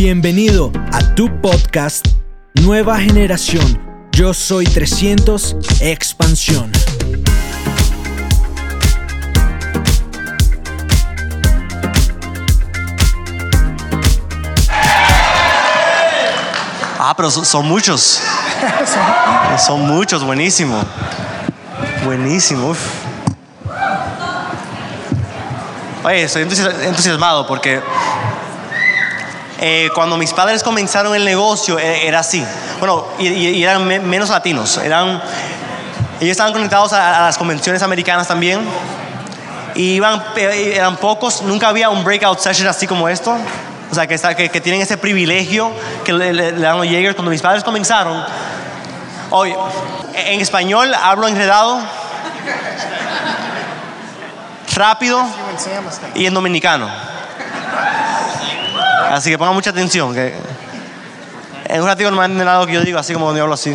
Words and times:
Bienvenido 0.00 0.70
a 0.92 1.00
tu 1.16 1.40
podcast 1.40 2.06
Nueva 2.62 3.00
Generación. 3.00 4.06
Yo 4.12 4.32
soy 4.32 4.64
300 4.64 5.56
Expansión. 5.80 6.70
Ah, 17.00 17.12
pero 17.16 17.28
son, 17.32 17.66
muchos. 17.66 18.22
son 19.66 19.80
muchos, 19.80 20.22
buenísimo. 20.22 20.80
Buenísimo. 22.04 22.68
uf. 22.70 22.78
Oye, 26.04 26.22
estoy 26.22 26.44
entusi- 26.44 26.84
entusiasmado 26.84 27.48
porque 27.48 27.82
eh, 29.60 29.88
cuando 29.94 30.16
mis 30.16 30.32
padres 30.32 30.62
comenzaron 30.62 31.14
el 31.14 31.24
negocio 31.24 31.78
eh, 31.78 32.06
era 32.06 32.20
así. 32.20 32.44
Bueno, 32.78 33.06
y, 33.18 33.28
y- 33.28 33.64
eran 33.64 33.84
me- 33.86 33.98
menos 34.00 34.28
latinos. 34.30 34.76
Eran, 34.78 35.20
ellos 36.20 36.30
estaban 36.32 36.52
conectados 36.52 36.92
a, 36.92 37.18
a 37.22 37.26
las 37.26 37.38
convenciones 37.38 37.82
americanas 37.82 38.28
también. 38.28 38.60
Y 39.74 39.92
iban, 39.94 40.22
eh, 40.36 40.72
eran 40.76 40.96
pocos, 40.96 41.42
nunca 41.42 41.68
había 41.68 41.88
un 41.90 42.02
breakout 42.04 42.38
session 42.40 42.66
así 42.68 42.86
como 42.86 43.08
esto. 43.08 43.36
O 43.90 43.94
sea, 43.94 44.06
que, 44.06 44.14
está- 44.14 44.34
que, 44.34 44.48
que 44.48 44.60
tienen 44.60 44.80
ese 44.82 44.96
privilegio 44.96 45.70
que 46.04 46.12
le, 46.12 46.32
le- 46.32 46.52
le 46.52 46.60
dan 46.60 46.76
los 46.76 46.86
Jaegers. 46.86 47.14
Cuando 47.14 47.30
mis 47.30 47.40
padres 47.42 47.64
comenzaron, 47.64 48.22
hoy, 49.30 49.54
en 50.14 50.40
español 50.40 50.92
hablo 50.94 51.26
enredado, 51.28 51.80
rápido 54.74 55.24
y 56.14 56.26
en 56.26 56.34
dominicano. 56.34 56.88
Así 59.10 59.30
que 59.30 59.38
pongan 59.38 59.54
mucha 59.54 59.70
atención. 59.70 60.14
Que 60.14 60.34
en 61.68 61.80
un 61.82 61.86
ratito 61.86 62.10
no 62.10 62.16
me 62.16 62.24
entienden 62.24 62.44
nada 62.44 62.60
lo 62.60 62.66
que 62.66 62.72
yo 62.74 62.82
digo, 62.82 62.98
así 62.98 63.12
como 63.12 63.34
yo 63.34 63.42
hablo 63.42 63.54
así. 63.54 63.74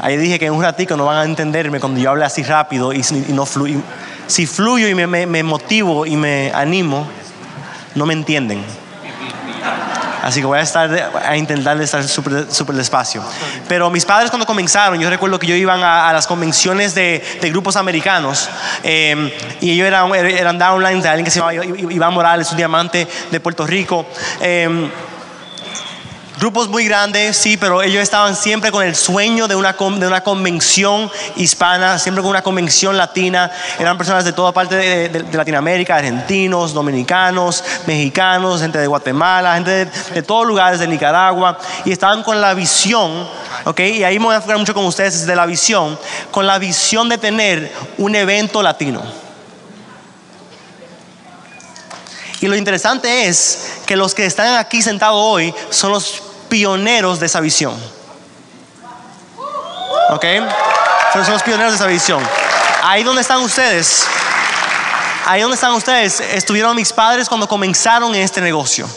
Ahí 0.00 0.16
dije 0.16 0.38
que 0.38 0.46
en 0.46 0.52
un 0.52 0.62
ratico 0.62 0.96
no 0.96 1.06
van 1.06 1.16
a 1.18 1.24
entenderme 1.24 1.80
cuando 1.80 1.98
yo 2.00 2.10
hable 2.10 2.24
así 2.24 2.42
rápido 2.44 2.92
y 2.92 3.02
no 3.30 3.44
fluyo. 3.46 3.80
Si 4.28 4.46
fluyo 4.46 4.88
y 4.88 4.94
me, 4.94 5.06
me- 5.06 5.26
me 5.26 5.42
motivo 5.42 6.06
y 6.06 6.16
me 6.16 6.52
animo, 6.54 7.06
no 7.94 8.06
me 8.06 8.12
entienden. 8.14 8.62
Así 10.22 10.40
que 10.40 10.46
voy 10.46 10.58
a, 10.58 10.62
estar, 10.62 10.90
a 11.24 11.36
intentar 11.36 11.80
estar 11.80 12.02
súper 12.06 12.46
súper 12.50 12.76
despacio. 12.76 13.22
Pero 13.68 13.90
mis 13.90 14.04
padres 14.04 14.30
cuando 14.30 14.46
comenzaron, 14.46 14.98
yo 15.00 15.10
recuerdo 15.10 15.38
que 15.38 15.46
yo 15.46 15.54
iban 15.54 15.82
a, 15.82 16.12
las 16.12 16.26
convenciones 16.26 16.94
de, 16.94 17.22
grupos 17.50 17.76
americanos 17.76 18.48
eh, 18.82 19.34
y 19.60 19.72
ellos 19.72 19.86
eran, 19.86 20.14
eran 20.14 20.58
de 20.58 20.64
alguien 21.08 21.24
que 21.24 21.30
se 21.30 21.40
llamaba 21.40 21.64
Iván 21.64 22.12
Morales, 22.12 22.50
un 22.50 22.56
diamante 22.56 23.06
de 23.30 23.40
Puerto 23.40 23.66
Rico. 23.66 24.06
Eh, 24.40 24.90
Grupos 26.38 26.68
muy 26.68 26.84
grandes, 26.84 27.36
sí, 27.36 27.56
pero 27.56 27.82
ellos 27.82 28.00
estaban 28.00 28.36
siempre 28.36 28.70
con 28.70 28.84
el 28.84 28.94
sueño 28.94 29.48
de 29.48 29.56
una, 29.56 29.72
de 29.72 30.06
una 30.06 30.22
convención 30.22 31.10
hispana, 31.34 31.98
siempre 31.98 32.22
con 32.22 32.30
una 32.30 32.42
convención 32.42 32.96
latina. 32.96 33.50
Eran 33.78 33.98
personas 33.98 34.24
de 34.24 34.32
toda 34.32 34.52
parte 34.52 34.76
de, 34.76 35.08
de- 35.08 35.22
de 35.24 35.36
Latinoamérica, 35.36 35.96
argentinos, 35.96 36.72
dominicanos, 36.72 37.64
mexicanos, 37.88 38.60
gente 38.60 38.78
de 38.78 38.86
Guatemala, 38.86 39.54
gente 39.54 39.70
de, 39.70 39.84
de 39.86 40.22
todos 40.22 40.46
lugares, 40.46 40.78
de 40.78 40.86
Nicaragua, 40.86 41.58
y 41.84 41.90
estaban 41.90 42.22
con 42.22 42.40
la 42.40 42.54
visión, 42.54 43.26
¿ok? 43.64 43.80
Y 43.80 44.04
ahí 44.04 44.20
me 44.20 44.26
voy 44.26 44.34
a 44.34 44.36
enfocar 44.36 44.58
mucho 44.58 44.74
con 44.74 44.84
ustedes 44.84 45.26
de 45.26 45.34
la 45.34 45.44
visión, 45.44 45.98
con 46.30 46.46
la 46.46 46.58
visión 46.58 47.08
de 47.08 47.18
tener 47.18 47.72
un 47.96 48.14
evento 48.14 48.62
latino. 48.62 49.02
Y 52.40 52.46
lo 52.46 52.54
interesante 52.54 53.26
es 53.26 53.80
que 53.86 53.96
los 53.96 54.14
que 54.14 54.24
están 54.24 54.54
aquí 54.58 54.80
sentados 54.82 55.16
hoy 55.20 55.52
son 55.70 55.90
los 55.90 56.22
pioneros 56.48 57.20
de 57.20 57.26
esa 57.26 57.40
visión. 57.40 57.74
¿Ok? 60.10 60.24
Los 61.14 61.42
pioneros 61.42 61.72
de 61.72 61.76
esa 61.76 61.86
visión. 61.86 62.22
Ahí 62.82 63.02
donde 63.02 63.22
están 63.22 63.40
ustedes, 63.40 64.06
ahí 65.26 65.40
donde 65.40 65.56
están 65.56 65.72
ustedes, 65.72 66.20
estuvieron 66.20 66.74
mis 66.76 66.92
padres 66.92 67.28
cuando 67.28 67.48
comenzaron 67.48 68.14
en 68.14 68.22
este 68.22 68.40
negocio. 68.40 68.88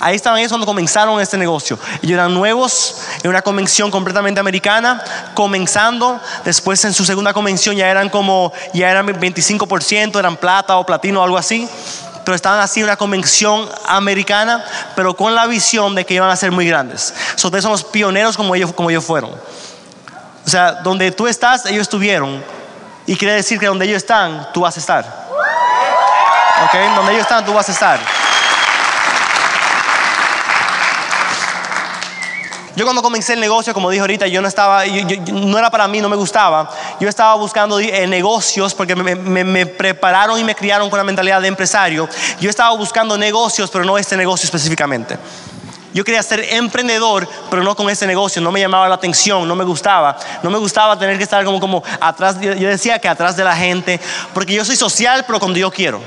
Ahí 0.00 0.14
estaban 0.14 0.38
ellos 0.38 0.50
cuando 0.50 0.66
comenzaron 0.66 1.20
este 1.20 1.36
negocio. 1.36 1.76
Ellos 2.02 2.12
eran 2.12 2.32
nuevos 2.32 2.98
en 3.22 3.30
una 3.30 3.42
convención 3.42 3.90
completamente 3.90 4.38
americana, 4.38 5.02
comenzando. 5.34 6.20
Después 6.44 6.84
en 6.84 6.94
su 6.94 7.04
segunda 7.04 7.32
convención 7.32 7.74
ya 7.74 7.88
eran 7.90 8.08
como, 8.08 8.52
ya 8.72 8.90
eran 8.90 9.08
25%, 9.08 10.18
eran 10.18 10.36
plata 10.36 10.76
o 10.76 10.86
platino 10.86 11.20
o 11.20 11.24
algo 11.24 11.36
así. 11.36 11.68
Pero 12.28 12.36
estaban 12.36 12.60
así 12.60 12.82
una 12.82 12.98
convención 12.98 13.66
americana, 13.86 14.62
pero 14.94 15.16
con 15.16 15.34
la 15.34 15.46
visión 15.46 15.94
de 15.94 16.04
que 16.04 16.12
iban 16.12 16.28
a 16.28 16.36
ser 16.36 16.52
muy 16.52 16.68
grandes. 16.68 17.14
So, 17.36 17.48
ustedes 17.48 17.62
son 17.62 17.72
los 17.72 17.84
pioneros 17.84 18.36
como 18.36 18.54
ellos, 18.54 18.70
como 18.74 18.90
ellos 18.90 19.02
fueron. 19.02 19.30
O 19.30 20.50
sea, 20.50 20.72
donde 20.72 21.10
tú 21.10 21.26
estás, 21.26 21.64
ellos 21.64 21.80
estuvieron. 21.80 22.44
Y 23.06 23.16
quiere 23.16 23.32
decir 23.32 23.58
que 23.58 23.64
donde 23.64 23.86
ellos 23.86 23.96
están, 23.96 24.52
tú 24.52 24.60
vas 24.60 24.76
a 24.76 24.80
estar. 24.80 25.06
¿Ok? 26.64 26.96
Donde 26.96 27.12
ellos 27.12 27.22
están, 27.22 27.46
tú 27.46 27.54
vas 27.54 27.66
a 27.70 27.72
estar. 27.72 27.98
Yo 32.78 32.84
cuando 32.84 33.02
comencé 33.02 33.32
el 33.32 33.40
negocio, 33.40 33.74
como 33.74 33.90
dije 33.90 34.02
ahorita, 34.02 34.28
yo 34.28 34.40
no 34.40 34.46
estaba, 34.46 34.84
no 34.86 35.58
era 35.58 35.68
para 35.68 35.88
mí, 35.88 36.00
no 36.00 36.08
me 36.08 36.14
gustaba. 36.14 36.70
Yo 37.00 37.08
estaba 37.08 37.34
buscando 37.34 37.80
eh, 37.80 38.06
negocios 38.06 38.72
porque 38.72 38.94
me, 38.94 39.66
prepararon 39.66 40.38
y 40.38 40.44
me 40.44 40.54
criaron 40.54 40.88
con 40.88 40.96
la 40.96 41.02
mentalidad 41.02 41.42
de 41.42 41.48
empresario. 41.48 42.08
Yo 42.40 42.48
estaba 42.48 42.76
buscando 42.76 43.18
negocios, 43.18 43.68
pero 43.68 43.84
no 43.84 43.98
este 43.98 44.16
negocio 44.16 44.44
específicamente. 44.44 45.18
Yo 45.92 46.04
quería 46.04 46.22
ser 46.22 46.38
emprendedor, 46.52 47.28
pero 47.50 47.64
no 47.64 47.74
con 47.74 47.90
este 47.90 48.06
negocio. 48.06 48.40
No 48.40 48.52
me 48.52 48.60
llamaba 48.60 48.88
la 48.88 48.94
atención, 48.94 49.48
no 49.48 49.56
me 49.56 49.64
gustaba. 49.64 50.16
No 50.44 50.48
me 50.48 50.58
gustaba 50.58 50.96
tener 50.96 51.16
que 51.18 51.24
estar 51.24 51.44
como, 51.44 51.58
como 51.58 51.82
atrás. 52.00 52.40
Yo 52.40 52.68
decía 52.68 53.00
que 53.00 53.08
atrás 53.08 53.36
de 53.36 53.42
la 53.42 53.56
gente, 53.56 53.98
porque 54.32 54.54
yo 54.54 54.64
soy 54.64 54.76
social, 54.76 55.24
pero 55.26 55.40
cuando 55.40 55.58
yo 55.58 55.72
quiero. 55.72 56.00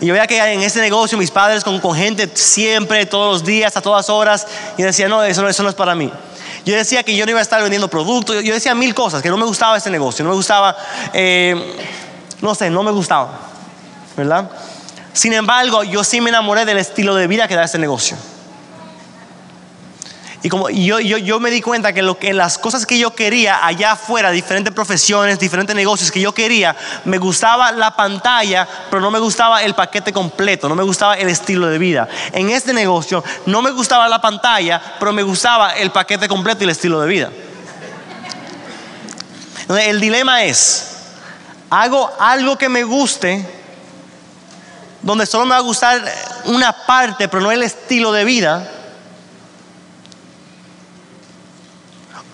Y 0.00 0.06
yo 0.06 0.14
veía 0.14 0.26
que 0.26 0.38
en 0.38 0.62
ese 0.62 0.80
negocio 0.80 1.18
mis 1.18 1.30
padres 1.30 1.62
con, 1.62 1.80
gente 1.94 2.30
siempre, 2.34 3.04
todos 3.06 3.32
los 3.40 3.44
días, 3.44 3.76
a 3.76 3.82
todas 3.82 4.08
horas, 4.08 4.46
y 4.78 4.82
decía, 4.82 5.08
no, 5.08 5.22
eso, 5.22 5.42
no- 5.42 5.48
es 5.68 5.74
para 5.74 5.94
mí. 5.94 6.10
Yo 6.64 6.74
decía 6.74 7.02
que 7.02 7.14
yo 7.14 7.24
no 7.26 7.30
iba 7.30 7.40
a 7.40 7.42
estar 7.42 7.60
vendiendo 7.62 7.88
productos, 7.88 8.42
yo, 8.42 8.54
decía 8.54 8.74
mil 8.74 8.94
cosas, 8.94 9.22
que 9.22 9.28
no 9.28 9.36
me 9.36 9.44
gustaba 9.44 9.76
ese 9.76 9.90
negocio, 9.90 10.24
no 10.24 10.30
me 10.30 10.36
gustaba, 10.36 10.76
eh, 11.12 11.76
no 12.40 12.54
sé, 12.54 12.70
no 12.70 12.82
me 12.82 12.90
gustaba, 12.90 13.38
¿verdad? 14.16 14.50
Sin 15.12 15.32
embargo, 15.32 15.82
yo 15.84 16.04
sí 16.04 16.20
me 16.20 16.30
enamoré 16.30 16.64
del 16.64 16.78
estilo 16.78 17.14
de 17.14 17.26
vida 17.26 17.48
que 17.48 17.56
da 17.56 17.64
este 17.64 17.78
negocio. 17.78 18.16
Y 20.42 20.48
como 20.48 20.70
yo, 20.70 21.00
yo, 21.00 21.18
yo 21.18 21.38
me 21.38 21.50
di 21.50 21.60
cuenta 21.60 21.92
que, 21.92 22.00
lo, 22.00 22.18
que 22.18 22.32
las 22.32 22.56
cosas 22.56 22.86
que 22.86 22.98
yo 22.98 23.14
quería 23.14 23.64
allá 23.64 23.92
afuera, 23.92 24.30
diferentes 24.30 24.72
profesiones, 24.72 25.38
diferentes 25.38 25.76
negocios 25.76 26.10
que 26.10 26.20
yo 26.20 26.32
quería, 26.32 26.74
me 27.04 27.18
gustaba 27.18 27.72
la 27.72 27.94
pantalla, 27.94 28.66
pero 28.88 29.02
no 29.02 29.10
me 29.10 29.18
gustaba 29.18 29.62
el 29.62 29.74
paquete 29.74 30.14
completo, 30.14 30.66
no 30.66 30.74
me 30.74 30.82
gustaba 30.82 31.14
el 31.14 31.28
estilo 31.28 31.66
de 31.66 31.78
vida. 31.78 32.08
En 32.32 32.48
este 32.48 32.72
negocio 32.72 33.22
no 33.44 33.60
me 33.60 33.70
gustaba 33.70 34.08
la 34.08 34.22
pantalla, 34.22 34.80
pero 34.98 35.12
me 35.12 35.22
gustaba 35.22 35.72
el 35.72 35.90
paquete 35.90 36.26
completo 36.26 36.62
y 36.62 36.64
el 36.64 36.70
estilo 36.70 37.00
de 37.02 37.08
vida. 37.08 37.30
El 39.68 40.00
dilema 40.00 40.42
es, 40.44 40.96
hago 41.68 42.10
algo 42.18 42.56
que 42.56 42.70
me 42.70 42.82
guste, 42.82 43.46
donde 45.02 45.26
solo 45.26 45.44
me 45.44 45.50
va 45.50 45.58
a 45.58 45.60
gustar 45.60 46.02
una 46.46 46.72
parte, 46.72 47.28
pero 47.28 47.42
no 47.42 47.52
el 47.52 47.62
estilo 47.62 48.10
de 48.10 48.24
vida. 48.24 48.79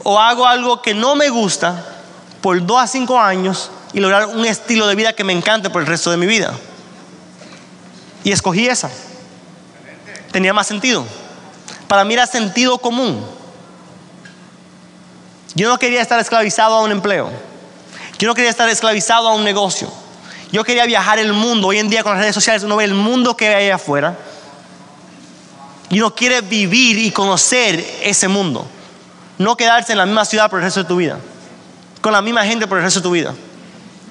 O 0.08 0.20
hago 0.20 0.46
algo 0.46 0.80
que 0.80 0.94
no 0.94 1.16
me 1.16 1.30
gusta 1.30 1.84
por 2.40 2.64
dos 2.64 2.80
a 2.80 2.86
cinco 2.86 3.18
años 3.18 3.72
y 3.92 3.98
lograr 3.98 4.26
un 4.26 4.46
estilo 4.46 4.86
de 4.86 4.94
vida 4.94 5.14
que 5.14 5.24
me 5.24 5.32
encante 5.32 5.68
por 5.68 5.82
el 5.82 5.88
resto 5.88 6.12
de 6.12 6.16
mi 6.16 6.26
vida. 6.26 6.54
Y 8.22 8.30
escogí 8.30 8.68
esa. 8.68 8.88
Tenía 10.30 10.52
más 10.52 10.68
sentido. 10.68 11.04
Para 11.88 12.04
mí 12.04 12.14
era 12.14 12.24
sentido 12.28 12.78
común. 12.78 13.20
Yo 15.56 15.68
no 15.68 15.76
quería 15.76 16.02
estar 16.02 16.20
esclavizado 16.20 16.76
a 16.76 16.82
un 16.82 16.92
empleo. 16.92 17.28
Yo 18.20 18.28
no 18.28 18.34
quería 18.36 18.50
estar 18.50 18.68
esclavizado 18.68 19.26
a 19.26 19.34
un 19.34 19.42
negocio. 19.42 19.92
Yo 20.52 20.62
quería 20.62 20.86
viajar 20.86 21.18
el 21.18 21.32
mundo. 21.32 21.66
Hoy 21.66 21.78
en 21.78 21.90
día 21.90 22.04
con 22.04 22.12
las 22.12 22.20
redes 22.20 22.36
sociales 22.36 22.62
uno 22.62 22.76
ve 22.76 22.84
el 22.84 22.94
mundo 22.94 23.36
que 23.36 23.48
hay 23.48 23.64
allá 23.64 23.74
afuera. 23.74 24.16
Y 25.90 25.98
uno 25.98 26.14
quiere 26.14 26.42
vivir 26.42 26.96
y 26.96 27.10
conocer 27.10 27.84
ese 28.02 28.28
mundo. 28.28 28.68
No 29.38 29.56
quedarse 29.56 29.92
en 29.92 29.98
la 29.98 30.06
misma 30.06 30.24
ciudad 30.24 30.50
por 30.50 30.58
el 30.58 30.64
resto 30.64 30.82
de 30.82 30.88
tu 30.88 30.96
vida. 30.96 31.18
Con 32.00 32.12
la 32.12 32.22
misma 32.22 32.44
gente 32.44 32.66
por 32.66 32.78
el 32.78 32.84
resto 32.84 33.00
de 33.00 33.04
tu 33.04 33.10
vida. 33.10 33.34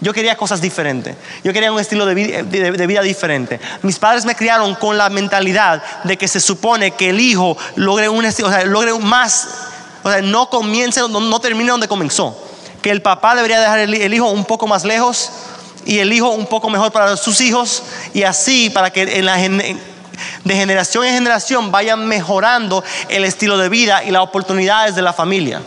Yo 0.01 0.13
quería 0.13 0.35
cosas 0.35 0.61
diferentes. 0.61 1.15
Yo 1.43 1.53
quería 1.53 1.71
un 1.71 1.79
estilo 1.79 2.05
de 2.05 2.15
de 2.15 2.87
vida 2.87 3.01
diferente. 3.01 3.59
Mis 3.81 3.97
padres 3.97 4.25
me 4.25 4.35
criaron 4.35 4.75
con 4.75 4.97
la 4.97 5.09
mentalidad 5.09 5.81
de 6.03 6.17
que 6.17 6.27
se 6.27 6.39
supone 6.39 6.91
que 6.91 7.09
el 7.09 7.19
hijo 7.19 7.57
logre 7.75 8.09
un 8.09 8.25
estilo, 8.25 8.49
o 8.49 8.51
sea, 8.51 8.65
logre 8.65 8.93
más, 8.99 9.47
o 10.03 10.11
sea, 10.11 10.21
no 10.21 10.49
comience, 10.49 10.99
no, 10.99 11.21
no 11.21 11.39
termine 11.39 11.71
donde 11.71 11.87
comenzó. 11.87 12.37
Que 12.81 12.91
el 12.91 13.01
papá 13.01 13.35
debería 13.35 13.59
dejar 13.59 13.79
el, 13.79 13.93
el 13.93 14.13
hijo 14.13 14.27
un 14.27 14.45
poco 14.45 14.67
más 14.67 14.83
lejos 14.83 15.31
y 15.85 15.99
elijo 15.99 16.29
un 16.29 16.47
poco 16.47 16.69
mejor 16.69 16.91
para 16.91 17.15
sus 17.15 17.39
hijos 17.41 17.83
y 18.13 18.23
así 18.23 18.69
para 18.69 18.91
que 18.91 19.03
en 19.03 19.25
la 19.25 19.37
de 20.43 20.55
generación 20.55 21.05
en 21.05 21.13
generación 21.13 21.71
vayan 21.71 22.05
mejorando 22.05 22.83
el 23.09 23.25
estilo 23.25 23.57
de 23.57 23.69
vida 23.69 24.03
y 24.03 24.11
las 24.11 24.21
oportunidades 24.21 24.95
de 24.95 25.01
la 25.01 25.13
familia. 25.13 25.61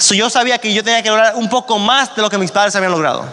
So, 0.00 0.14
yo 0.14 0.30
sabía 0.30 0.58
que 0.58 0.72
yo 0.72 0.82
tenía 0.82 1.02
que 1.02 1.10
lograr 1.10 1.34
un 1.36 1.48
poco 1.48 1.78
más 1.78 2.16
de 2.16 2.22
lo 2.22 2.30
que 2.30 2.38
mis 2.38 2.50
padres 2.50 2.74
habían 2.74 2.92
logrado. 2.92 3.24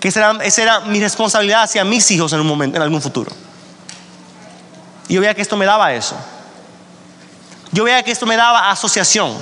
Que 0.00 0.08
esa 0.08 0.32
era, 0.62 0.80
mi 0.80 0.98
responsabilidad 0.98 1.62
hacia 1.62 1.84
mis 1.84 2.10
hijos 2.10 2.32
en 2.32 2.40
un 2.40 2.46
momento, 2.46 2.78
en 2.78 2.82
algún 2.82 3.02
futuro. 3.02 3.30
Y 5.08 5.14
yo 5.14 5.20
veía 5.20 5.34
que 5.34 5.42
esto 5.42 5.58
me 5.58 5.66
daba 5.66 5.92
eso. 5.92 6.16
Yo 7.72 7.84
veía 7.84 8.02
que 8.02 8.10
esto 8.10 8.24
me 8.24 8.36
daba 8.36 8.70
asociación. 8.70 9.36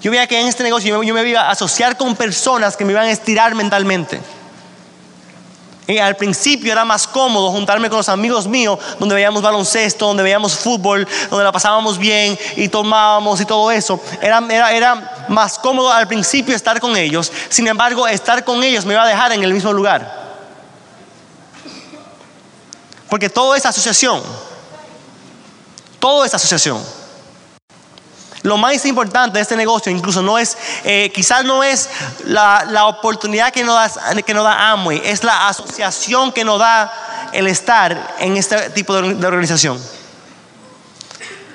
Yo 0.00 0.10
veía 0.10 0.26
que 0.26 0.40
en 0.40 0.48
este 0.48 0.62
negocio 0.62 1.02
yo 1.02 1.14
me 1.14 1.22
iba 1.28 1.42
a 1.42 1.50
asociar 1.50 1.98
con 1.98 2.16
personas 2.16 2.76
que 2.76 2.84
me 2.86 2.92
iban 2.92 3.04
a 3.04 3.10
estirar 3.10 3.54
mentalmente. 3.54 4.20
Al 5.96 6.16
principio 6.16 6.70
era 6.70 6.84
más 6.84 7.06
cómodo 7.06 7.50
juntarme 7.50 7.88
con 7.88 7.96
los 7.96 8.10
amigos 8.10 8.46
míos, 8.46 8.78
donde 8.98 9.14
veíamos 9.14 9.40
baloncesto, 9.40 10.06
donde 10.06 10.22
veíamos 10.22 10.54
fútbol, 10.54 11.08
donde 11.30 11.44
la 11.44 11.50
pasábamos 11.50 11.96
bien 11.96 12.38
y 12.56 12.68
tomábamos 12.68 13.40
y 13.40 13.46
todo 13.46 13.70
eso. 13.70 13.98
Era, 14.20 14.44
era, 14.50 14.72
era 14.72 15.26
más 15.28 15.58
cómodo 15.58 15.90
al 15.90 16.06
principio 16.06 16.54
estar 16.54 16.78
con 16.78 16.94
ellos. 16.94 17.32
Sin 17.48 17.66
embargo, 17.66 18.06
estar 18.06 18.44
con 18.44 18.62
ellos 18.62 18.84
me 18.84 18.92
iba 18.92 19.02
a 19.02 19.06
dejar 19.06 19.32
en 19.32 19.42
el 19.42 19.54
mismo 19.54 19.72
lugar. 19.72 20.28
Porque 23.08 23.30
todo 23.30 23.54
es 23.54 23.64
asociación. 23.64 24.22
Todo 25.98 26.22
es 26.26 26.34
asociación. 26.34 26.97
Lo 28.48 28.56
más 28.56 28.82
importante 28.86 29.38
de 29.38 29.42
este 29.42 29.56
negocio 29.56 29.92
incluso 29.92 30.22
no 30.22 30.38
es, 30.38 30.56
eh, 30.82 31.12
quizás 31.14 31.44
no 31.44 31.62
es 31.62 31.90
la, 32.24 32.86
oportunidad 32.86 33.52
que 33.52 33.62
nos, 33.62 33.74
da, 33.74 34.22
que 34.22 34.32
nos 34.32 34.42
da 34.42 34.70
Amway, 34.70 35.02
es 35.04 35.22
la 35.22 35.48
asociación 35.48 36.32
que 36.32 36.44
nos 36.44 36.58
da 36.58 37.30
el 37.34 37.46
estar 37.46 38.16
en 38.18 38.38
este 38.38 38.70
tipo 38.70 38.94
de, 38.94 39.14
de 39.14 39.26
organización. 39.26 39.78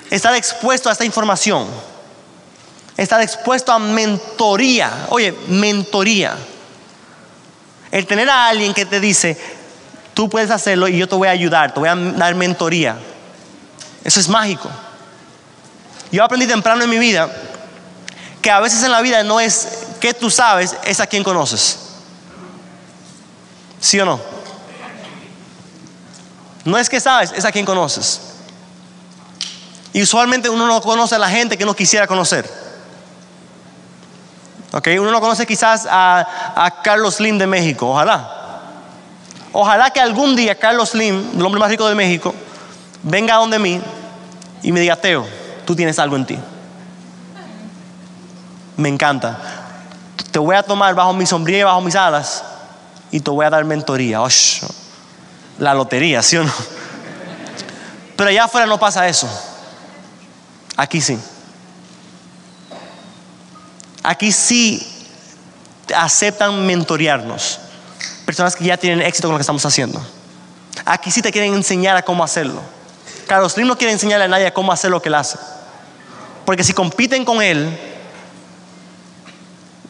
Estar 0.08 0.36
expuesto 0.36 0.88
a 0.88 0.92
esta 0.92 1.04
información. 1.04 1.66
Estar 2.96 3.20
expuesto 3.20 3.72
a 3.72 3.80
mentoría. 3.80 5.06
Oye, 5.08 5.36
mentoría. 5.48 6.36
El 7.90 8.06
tener 8.06 8.30
a 8.30 8.46
alguien 8.46 8.72
que 8.72 8.86
te 8.86 9.00
dice, 9.00 9.36
tú 10.14 10.30
puedes 10.30 10.52
hacerlo 10.52 10.86
y 10.86 10.96
yo 10.96 11.08
te 11.08 11.16
voy 11.16 11.26
a 11.26 11.32
ayudar, 11.32 11.74
te 11.74 11.80
voy 11.80 11.88
a 11.88 11.96
dar 11.96 12.36
mentoría. 12.36 12.96
Eso 14.04 14.20
es 14.20 14.28
mágico. 14.28 14.70
Yo 16.14 16.22
aprendí 16.22 16.46
temprano 16.46 16.84
en 16.84 16.90
mi 16.90 16.98
vida 16.98 17.28
que 18.40 18.48
a 18.48 18.60
veces 18.60 18.84
en 18.84 18.92
la 18.92 19.00
vida 19.00 19.24
no 19.24 19.40
es 19.40 19.86
que 19.98 20.14
tú 20.14 20.30
sabes, 20.30 20.76
es 20.84 21.00
a 21.00 21.08
quien 21.08 21.24
conoces. 21.24 21.80
¿Sí 23.80 23.98
o 23.98 24.04
no? 24.04 24.20
No 26.64 26.78
es 26.78 26.88
que 26.88 27.00
sabes, 27.00 27.32
es 27.32 27.44
a 27.44 27.50
quien 27.50 27.66
conoces. 27.66 28.20
Y 29.92 30.02
usualmente 30.02 30.48
uno 30.48 30.68
no 30.68 30.80
conoce 30.80 31.16
a 31.16 31.18
la 31.18 31.28
gente 31.28 31.58
que 31.58 31.64
no 31.64 31.74
quisiera 31.74 32.06
conocer. 32.06 32.48
¿Ok? 34.70 34.90
Uno 35.00 35.10
no 35.10 35.20
conoce 35.20 35.44
quizás 35.46 35.84
a, 35.90 36.80
Carlos 36.84 37.16
Slim 37.16 37.38
de 37.38 37.48
México, 37.48 37.90
ojalá. 37.90 38.60
Ojalá 39.52 39.90
que 39.90 39.98
algún 39.98 40.36
día 40.36 40.54
Carlos 40.54 40.90
Slim, 40.90 41.32
el 41.34 41.44
hombre 41.44 41.58
más 41.58 41.70
rico 41.70 41.88
de 41.88 41.96
México, 41.96 42.32
venga 43.02 43.34
a 43.34 43.38
donde 43.38 43.58
mí 43.58 43.80
y 44.62 44.70
me 44.70 44.78
diga, 44.78 44.94
Teo, 44.94 45.26
tú 45.64 45.74
tienes 45.76 45.98
algo 45.98 46.16
en 46.16 46.26
ti. 46.26 46.38
Me 48.76 48.88
encanta. 48.88 49.38
Te 50.30 50.38
voy 50.38 50.56
a 50.56 50.62
tomar 50.62 50.94
bajo 50.94 51.12
mi 51.12 51.26
sombrilla 51.26 51.60
y 51.60 51.62
bajo 51.62 51.80
mis 51.80 51.94
alas 51.94 52.44
y 53.10 53.20
te 53.20 53.30
voy 53.30 53.46
a 53.46 53.50
dar 53.50 53.64
mentoría. 53.64 54.20
la 55.58 55.74
lotería, 55.74 56.22
¿sí 56.22 56.36
o 56.36 56.44
no? 56.44 56.52
Pero 58.16 58.30
allá 58.30 58.44
afuera 58.44 58.66
no 58.66 58.78
pasa 58.78 59.06
eso. 59.08 59.28
Aquí 60.76 61.00
sí. 61.00 61.18
Aquí 64.02 64.32
sí 64.32 64.84
aceptan 65.94 66.66
mentorearnos. 66.66 67.60
Personas 68.26 68.56
que 68.56 68.64
ya 68.64 68.76
tienen 68.76 69.00
éxito 69.02 69.28
con 69.28 69.34
lo 69.34 69.38
que 69.38 69.42
estamos 69.42 69.64
haciendo. 69.64 70.04
Aquí 70.84 71.10
sí 71.10 71.22
te 71.22 71.30
quieren 71.30 71.54
enseñar 71.54 71.96
a 71.96 72.02
cómo 72.02 72.24
hacerlo. 72.24 72.60
Carlos 73.26 73.52
Slim 73.52 73.66
no 73.66 73.76
quiere 73.76 73.92
enseñarle 73.92 74.24
a 74.24 74.28
nadie 74.28 74.52
cómo 74.52 74.72
hacer 74.72 74.90
lo 74.90 75.00
que 75.00 75.08
él 75.08 75.14
hace. 75.14 75.38
Porque 76.44 76.64
si 76.64 76.72
compiten 76.72 77.24
con 77.24 77.42
él, 77.42 77.78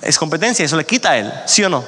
es 0.00 0.18
competencia, 0.18 0.64
eso 0.64 0.76
le 0.76 0.84
quita 0.84 1.10
a 1.10 1.18
él, 1.18 1.32
¿sí 1.46 1.64
o 1.64 1.68
no? 1.68 1.84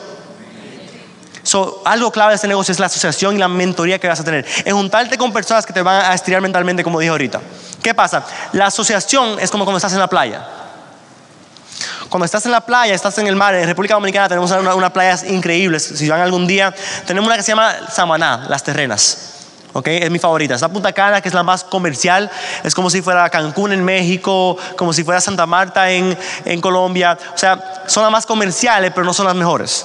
So, 1.42 1.82
algo 1.84 2.10
clave 2.10 2.30
de 2.30 2.34
este 2.36 2.48
negocio 2.48 2.72
es 2.72 2.80
la 2.80 2.86
asociación 2.86 3.36
y 3.36 3.38
la 3.38 3.46
mentoría 3.46 4.00
que 4.00 4.08
vas 4.08 4.18
a 4.18 4.24
tener. 4.24 4.44
Es 4.64 4.72
juntarte 4.72 5.16
con 5.16 5.32
personas 5.32 5.64
que 5.64 5.72
te 5.72 5.80
van 5.80 6.04
a 6.10 6.12
estirar 6.12 6.42
mentalmente, 6.42 6.82
como 6.82 6.98
dije 6.98 7.10
ahorita. 7.10 7.40
¿Qué 7.80 7.94
pasa? 7.94 8.24
La 8.52 8.66
asociación 8.66 9.38
es 9.38 9.48
como 9.48 9.64
cuando 9.64 9.76
estás 9.76 9.92
en 9.92 10.00
la 10.00 10.08
playa. 10.08 10.44
Cuando 12.08 12.24
estás 12.24 12.44
en 12.46 12.52
la 12.52 12.62
playa, 12.62 12.94
estás 12.94 13.16
en 13.18 13.28
el 13.28 13.36
mar, 13.36 13.54
en 13.54 13.66
República 13.66 13.94
Dominicana 13.94 14.28
tenemos 14.28 14.50
unas 14.50 14.74
una 14.74 14.92
playas 14.92 15.22
increíbles. 15.22 15.84
Si 15.84 16.08
van 16.08 16.20
algún 16.20 16.48
día, 16.48 16.74
tenemos 17.06 17.28
una 17.28 17.36
que 17.36 17.44
se 17.44 17.52
llama 17.52 17.74
Samaná, 17.92 18.46
las 18.48 18.64
terrenas. 18.64 19.35
Es 19.84 20.10
mi 20.10 20.18
favorita. 20.18 20.54
Esta 20.54 20.68
Punta 20.68 20.92
Cana, 20.92 21.20
que 21.20 21.28
es 21.28 21.34
la 21.34 21.42
más 21.42 21.64
comercial, 21.64 22.30
es 22.64 22.74
como 22.74 22.88
si 22.88 23.02
fuera 23.02 23.28
Cancún 23.28 23.72
en 23.72 23.84
México, 23.84 24.56
como 24.76 24.92
si 24.92 25.04
fuera 25.04 25.20
Santa 25.20 25.44
Marta 25.46 25.90
en, 25.90 26.16
Colombia. 26.60 27.18
O 27.34 27.38
sea, 27.38 27.82
son 27.86 28.02
las 28.02 28.12
más 28.12 28.26
comerciales, 28.26 28.92
pero 28.94 29.04
no 29.04 29.12
son 29.12 29.26
las 29.26 29.34
mejores. 29.34 29.84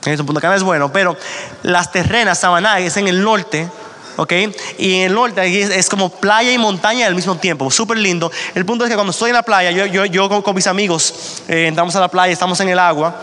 Punta 0.00 0.40
Cana 0.40 0.56
es 0.56 0.62
bueno, 0.62 0.90
pero 0.92 1.16
las 1.62 1.92
terrenas, 1.92 2.38
Samaná, 2.38 2.78
es 2.78 2.96
en 2.96 3.08
el 3.08 3.22
norte. 3.22 3.68
¿ok? 4.16 4.32
Y 4.78 4.96
en 4.96 5.02
el 5.06 5.14
norte 5.14 5.78
es, 5.78 5.88
como 5.88 6.08
playa 6.08 6.50
y 6.50 6.58
montaña 6.58 7.06
al 7.06 7.14
mismo 7.14 7.36
tiempo, 7.36 7.70
súper 7.70 7.98
lindo. 7.98 8.30
El 8.54 8.64
punto 8.64 8.84
es 8.84 8.90
que 8.90 8.94
cuando 8.94 9.10
estoy 9.10 9.30
en 9.30 9.36
la 9.36 9.42
playa, 9.42 9.70
yo, 9.70 10.04
yo, 10.06 10.42
con, 10.42 10.54
mis 10.54 10.66
amigos 10.66 11.42
eh, 11.48 11.66
entramos 11.66 11.94
a 11.96 12.00
la 12.00 12.08
playa, 12.08 12.32
estamos 12.32 12.58
en 12.60 12.68
el 12.68 12.78
agua, 12.78 13.14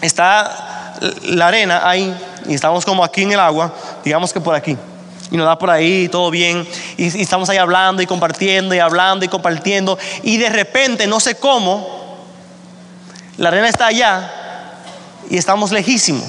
está 0.00 0.96
la 1.22 1.48
arena 1.48 1.88
ahí 1.88 2.14
y 2.46 2.54
estamos 2.54 2.84
como 2.84 3.02
aquí 3.02 3.22
en 3.22 3.32
el 3.32 3.40
agua, 3.40 3.72
digamos 4.04 4.32
que 4.32 4.40
por 4.40 4.54
aquí 4.54 4.76
y 5.34 5.36
nos 5.36 5.46
da 5.46 5.58
por 5.58 5.68
ahí 5.68 6.08
todo 6.08 6.30
bien 6.30 6.64
y, 6.96 7.20
estamos 7.20 7.48
ahí 7.48 7.56
hablando 7.56 8.00
y 8.00 8.06
compartiendo 8.06 8.72
y 8.72 8.78
hablando 8.78 9.24
y 9.24 9.28
compartiendo 9.28 9.98
y 10.22 10.36
de 10.36 10.48
repente 10.48 11.08
no 11.08 11.18
sé 11.18 11.34
cómo 11.34 12.16
la 13.36 13.48
arena 13.48 13.68
está 13.68 13.86
allá 13.86 14.30
y 15.28 15.36
estamos 15.36 15.72
lejísimos. 15.72 16.22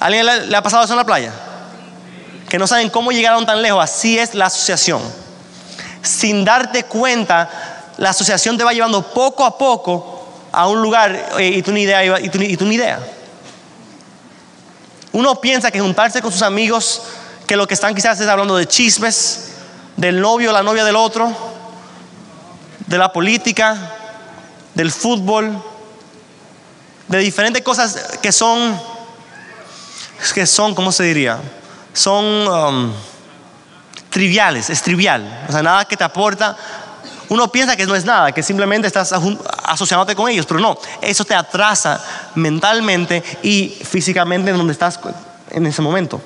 ¿Alguien 0.00 0.26
le, 0.26 0.54
ha 0.54 0.62
pasado 0.62 0.84
eso 0.84 0.92
en 0.92 0.98
la 0.98 1.06
playa? 1.06 1.32
Que 2.50 2.58
no 2.58 2.66
saben 2.66 2.90
cómo 2.90 3.10
llegaron 3.10 3.46
tan 3.46 3.62
lejos. 3.62 3.82
Así 3.82 4.18
es 4.18 4.34
la 4.34 4.46
asociación. 4.46 5.00
Sin 6.02 6.44
darte 6.44 6.84
cuenta, 6.84 7.48
la 7.96 8.10
asociación 8.10 8.58
te 8.58 8.64
va 8.64 8.74
llevando 8.74 9.00
poco 9.00 9.46
a 9.46 9.56
poco 9.56 10.28
a 10.52 10.68
un 10.68 10.82
lugar 10.82 11.30
eh, 11.38 11.52
y 11.56 11.62
tú 11.62 11.72
ni 11.72 11.82
idea. 11.82 12.20
Y 12.20 12.28
tú, 12.28 12.66
ni 12.66 12.74
idea. 12.74 13.00
Uno 15.12 15.40
piensa 15.40 15.70
que 15.70 15.80
juntarse 15.80 16.22
con 16.22 16.30
sus 16.30 16.42
amigos, 16.42 17.02
que 17.46 17.56
lo 17.56 17.66
que 17.66 17.74
están 17.74 17.94
quizás 17.94 18.20
es 18.20 18.28
hablando 18.28 18.56
de 18.56 18.66
chismes, 18.66 19.48
del 19.96 20.20
novio 20.20 20.50
o 20.50 20.52
la 20.52 20.62
novia 20.62 20.84
del 20.84 20.96
otro, 20.96 21.32
de 22.86 22.98
la 22.98 23.12
política, 23.12 23.76
del 24.74 24.90
fútbol, 24.90 25.62
de 27.08 27.18
diferentes 27.18 27.62
cosas 27.62 28.18
que 28.22 28.30
son, 28.30 28.80
que 30.32 30.46
son, 30.46 30.74
¿cómo 30.74 30.92
se 30.92 31.04
diría? 31.04 31.38
Son 31.92 32.24
um, 32.24 32.92
triviales, 34.10 34.70
es 34.70 34.80
trivial, 34.82 35.44
o 35.48 35.52
sea, 35.52 35.62
nada 35.62 35.84
que 35.86 35.96
te 35.96 36.04
aporta 36.04 36.56
uno 37.30 37.50
piensa 37.50 37.76
que 37.76 37.86
no 37.86 37.94
es 37.94 38.04
nada, 38.04 38.32
que 38.32 38.42
simplemente 38.42 38.88
estás 38.88 39.14
asociándote 39.64 40.16
con 40.16 40.28
ellos, 40.28 40.46
pero 40.46 40.60
no, 40.60 40.76
eso 41.00 41.24
te 41.24 41.34
atrasa 41.34 42.02
mentalmente 42.34 43.22
y 43.42 43.68
físicamente 43.68 44.50
en 44.50 44.56
donde 44.56 44.72
estás 44.72 44.98
en 45.50 45.64
ese 45.64 45.80
momento. 45.80 46.20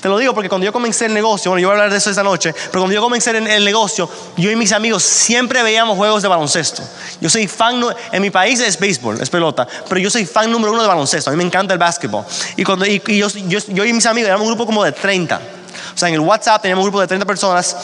Te 0.00 0.08
lo 0.08 0.16
digo 0.16 0.32
porque 0.32 0.48
cuando 0.48 0.64
yo 0.64 0.72
comencé 0.72 1.04
el 1.04 1.12
negocio, 1.12 1.50
bueno, 1.50 1.60
yo 1.60 1.68
voy 1.68 1.74
a 1.74 1.76
hablar 1.76 1.90
de 1.90 1.98
eso 1.98 2.08
esta 2.08 2.22
noche, 2.22 2.54
pero 2.54 2.80
cuando 2.80 2.94
yo 2.94 3.02
comencé 3.02 3.36
el, 3.36 3.46
el 3.46 3.64
negocio, 3.66 4.08
yo 4.38 4.50
y 4.50 4.56
mis 4.56 4.72
amigos 4.72 5.02
siempre 5.02 5.62
veíamos 5.62 5.98
juegos 5.98 6.22
de 6.22 6.28
baloncesto. 6.28 6.82
Yo 7.20 7.28
soy 7.28 7.46
fan, 7.46 7.82
en 8.10 8.22
mi 8.22 8.30
país 8.30 8.60
es 8.60 8.80
béisbol, 8.80 9.20
es 9.20 9.28
pelota, 9.28 9.68
pero 9.90 10.00
yo 10.00 10.08
soy 10.08 10.24
fan 10.24 10.50
número 10.50 10.72
uno 10.72 10.80
de 10.80 10.88
baloncesto. 10.88 11.28
A 11.28 11.34
mí 11.34 11.36
me 11.36 11.44
encanta 11.44 11.74
el 11.74 11.78
básquetbol. 11.78 12.24
Y, 12.56 12.64
cuando, 12.64 12.86
y, 12.86 12.98
yo, 13.08 13.28
yo, 13.28 13.58
yo, 13.68 13.84
y 13.84 13.92
mis 13.92 14.06
amigos 14.06 14.28
éramos 14.28 14.46
un 14.46 14.54
grupo 14.54 14.64
como 14.64 14.82
de 14.82 14.92
30. 14.92 15.38
O 15.94 15.98
sea, 15.98 16.08
en 16.08 16.14
el 16.14 16.20
WhatsApp 16.20 16.62
teníamos 16.62 16.82
un 16.82 16.86
grupo 16.86 17.02
de 17.02 17.06
30 17.06 17.26
personas 17.26 17.76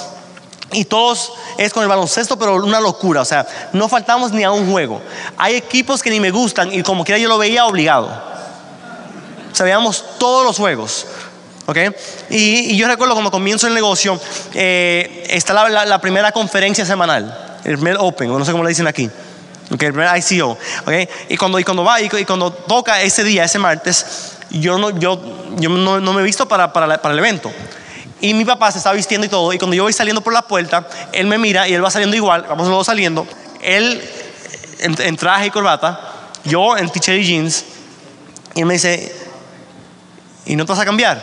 y 0.73 0.85
todos 0.85 1.32
es 1.58 1.73
con 1.73 1.82
el 1.82 1.88
baloncesto, 1.88 2.38
pero 2.38 2.56
una 2.56 2.80
locura. 2.80 3.20
O 3.20 3.25
sea, 3.25 3.46
no 3.73 3.88
faltamos 3.88 4.32
ni 4.32 4.42
a 4.42 4.50
un 4.50 4.70
juego. 4.70 5.00
Hay 5.37 5.54
equipos 5.54 6.02
que 6.02 6.11
ni 6.11 6.20
me 6.20 6.30
gustan 6.30 6.73
y 6.73 6.82
como 6.82 7.04
quiera 7.04 7.18
yo 7.18 7.28
lo 7.28 7.38
veía 7.38 7.66
obligado. 7.66 8.06
O 8.06 9.54
sea, 9.54 9.64
veíamos 9.64 10.04
todos 10.18 10.44
los 10.44 10.56
juegos. 10.56 11.06
¿ok? 11.66 11.78
Y, 12.30 12.76
yo 12.76 12.88
recuerdo 12.88 13.14
cuando 13.14 13.30
comienzo 13.30 13.66
el 13.66 13.75
negocio, 13.75 14.20
eh, 14.54 15.26
está 15.30 15.68
la, 15.68 16.00
primera 16.00 16.32
conferencia 16.32 16.85
semanal, 16.85 17.58
el 17.64 17.76
primer 17.76 17.96
Open, 17.99 18.28
no 18.28 18.44
sé 18.44 18.52
cómo 18.52 18.64
le 18.64 18.70
dicen 18.70 18.87
aquí. 18.87 19.11
Okay, 19.68 19.88
el 19.88 19.94
primer 19.94 20.16
ICO. 20.16 20.56
Okay? 20.82 21.08
Y, 21.28 21.37
cuando, 21.37 21.58
y 21.58 21.64
cuando 21.64 21.82
va 21.82 22.00
y, 22.00 22.08
cuando 22.25 22.52
toca 22.52 23.02
ese 23.02 23.25
día, 23.25 23.44
ese 23.44 23.58
martes, 23.58 24.37
yo 24.50 24.78
no, 24.78 24.90
yo, 24.90 25.20
yo 25.56 25.70
no, 25.70 25.99
no 25.99 26.12
me 26.12 26.20
he 26.20 26.25
visto 26.25 26.46
para, 26.46 26.73
para, 26.73 27.02
para 27.02 27.12
el 27.12 27.18
evento. 27.18 27.50
Y 28.20 28.35
mi 28.35 28.44
papá 28.44 28.73
se 28.73 28.78
está 28.78 28.92
vistiendo 28.92 29.26
y 29.26 29.30
todo. 29.30 29.52
Y 29.52 29.58
cuando 29.58 29.75
yo 29.75 29.82
voy 29.82 29.92
saliendo 29.92 30.20
por 30.20 30.32
la 30.32 30.42
puerta, 30.42 30.88
él 31.12 31.26
me 31.26 31.38
mira 31.38 31.68
y 31.68 31.75
él 31.75 31.85
va 31.85 31.90
saliendo 31.90 32.16
igual. 32.16 32.46
Vamos 32.49 32.66
los 32.68 32.78
dos 32.78 32.87
saliendo. 32.87 33.26
Él 33.61 34.02
en, 34.78 35.00
en 35.00 35.16
traje 35.16 35.46
y 35.46 35.50
corbata. 35.50 36.00
Yo 36.44 36.76
en 36.76 36.88
t-shirt 36.88 37.20
y 37.20 37.25
jeans. 37.25 37.64
Y 38.54 38.61
él 38.61 38.66
me 38.66 38.75
dice, 38.75 39.14
¿y 40.46 40.56
no 40.56 40.64
te 40.64 40.73
vas 40.73 40.80
a 40.80 40.85
cambiar? 40.85 41.23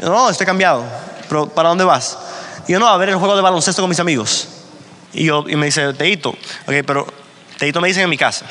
Yo, 0.00 0.08
no, 0.08 0.30
estoy 0.30 0.46
cambiado. 0.46 0.84
¿Pero 1.28 1.48
para 1.48 1.68
dónde 1.68 1.84
vas? 1.84 2.18
Y 2.66 2.72
yo, 2.72 2.78
no, 2.78 2.86
a 2.86 2.96
ver 2.96 3.10
el 3.10 3.16
juego 3.16 3.36
de 3.36 3.42
baloncesto 3.42 3.82
con 3.82 3.88
mis 3.88 4.00
amigos. 4.00 4.48
Y, 5.12 5.24
yo, 5.24 5.44
y 5.46 5.56
me 5.56 5.66
dice, 5.66 5.92
Teito, 5.92 6.30
ok, 6.30 6.74
pero 6.86 7.06
Teito 7.58 7.80
me 7.80 7.88
dicen 7.88 8.04
en 8.04 8.10
mi 8.10 8.16
casa. 8.16 8.46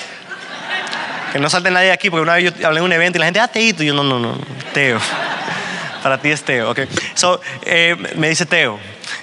Que 1.34 1.40
no 1.40 1.50
salte 1.50 1.72
nadie 1.72 1.88
de 1.88 1.94
aquí, 1.94 2.10
porque 2.10 2.24
una 2.24 2.36
vez 2.36 2.54
yo 2.54 2.68
hablé 2.68 2.80
en 2.80 2.86
un 2.86 2.94
evento 2.94 3.18
y 3.18 3.20
la 3.20 3.26
gente, 3.26 3.40
ah, 3.40 3.48
Teito. 3.48 3.84
Y 3.84 3.88
yo, 3.88 3.94
no, 3.94 4.04
no, 4.04 4.20
no, 4.20 4.38
Teo. 4.74 5.00
Para 6.02 6.20
ti 6.20 6.30
es 6.30 6.44
Teo, 6.44 6.72
ok. 6.72 6.80
So, 7.14 7.40
eh, 7.64 7.96
me 8.16 8.30
dice 8.30 8.46
Teo. 8.46 8.80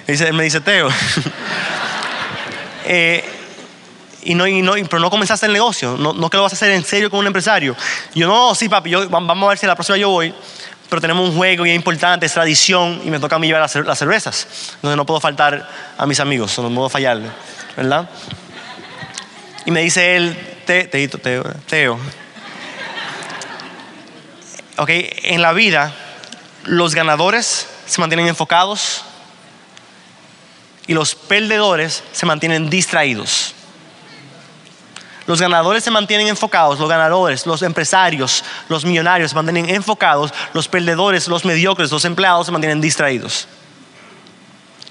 Me 0.07 0.11
dice, 0.13 0.31
me 0.31 0.43
dice 0.43 0.61
Teo. 0.61 0.89
eh, 2.85 3.23
y 4.23 4.35
no, 4.35 4.47
y 4.47 4.61
no, 4.61 4.73
pero 4.89 4.99
no 4.99 5.09
comenzaste 5.09 5.45
el 5.45 5.53
negocio, 5.53 5.95
no, 5.97 6.13
no 6.13 6.29
que 6.29 6.37
lo 6.37 6.43
vas 6.43 6.53
a 6.53 6.55
hacer 6.55 6.71
en 6.71 6.83
serio 6.83 7.09
con 7.09 7.19
un 7.19 7.27
empresario. 7.27 7.75
Yo 8.13 8.27
no, 8.27 8.53
sí, 8.53 8.67
papi, 8.67 8.89
yo, 8.89 9.09
vamos 9.09 9.45
a 9.45 9.49
ver 9.49 9.57
si 9.57 9.65
la 9.65 9.75
próxima 9.75 9.97
yo 9.97 10.09
voy, 10.09 10.33
pero 10.89 11.01
tenemos 11.01 11.29
un 11.29 11.35
juego 11.35 11.65
y 11.65 11.69
es 11.69 11.75
importante, 11.75 12.25
es 12.25 12.33
tradición 12.33 13.01
y 13.03 13.09
me 13.09 13.19
toca 13.19 13.37
a 13.37 13.39
mí 13.39 13.47
llevar 13.47 13.61
las, 13.61 13.97
cervezas, 13.97 14.75
donde 14.81 14.97
no 14.97 15.05
puedo 15.05 15.19
faltar 15.19 15.69
a 15.97 16.05
mis 16.05 16.19
amigos, 16.19 16.57
no 16.59 16.73
puedo 16.73 16.89
fallarle, 16.89 17.29
¿verdad? 17.77 18.09
Y 19.65 19.71
me 19.71 19.81
dice 19.81 20.15
él, 20.15 20.37
te, 20.65 20.85
Teo, 20.85 21.09
Teo, 21.09 21.43
Teo. 21.67 21.99
Ok, 24.77 24.89
en 24.89 25.41
la 25.41 25.53
vida 25.53 25.93
los 26.65 26.95
ganadores 26.95 27.67
se 27.85 28.01
mantienen 28.01 28.27
enfocados 28.27 29.03
y 30.87 30.93
los 30.93 31.15
perdedores 31.15 32.03
se 32.11 32.25
mantienen 32.25 32.69
distraídos. 32.69 33.53
Los 35.27 35.39
ganadores 35.39 35.83
se 35.83 35.91
mantienen 35.91 36.27
enfocados, 36.27 36.79
los 36.79 36.89
ganadores, 36.89 37.45
los 37.45 37.61
empresarios, 37.61 38.43
los 38.67 38.83
millonarios 38.83 39.29
se 39.29 39.35
mantienen 39.35 39.69
enfocados, 39.69 40.33
los 40.53 40.67
perdedores, 40.67 41.27
los 41.27 41.45
mediocres, 41.45 41.91
los 41.91 42.03
empleados 42.05 42.47
se 42.47 42.51
mantienen 42.51 42.81
distraídos. 42.81 43.47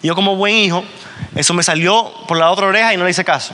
Yo 0.01 0.15
como 0.15 0.37
buen 0.37 0.55
hijo, 0.55 0.85
eso 1.35 1.55
me 1.55 1.65
salió 1.65 2.13
por 2.29 2.37
la 2.37 2.53
otra 2.53 2.69
oreja 2.69 2.95
y 2.95 2.97
no 2.97 3.03
le 3.03 3.11
hice 3.11 3.25
caso. 3.25 3.53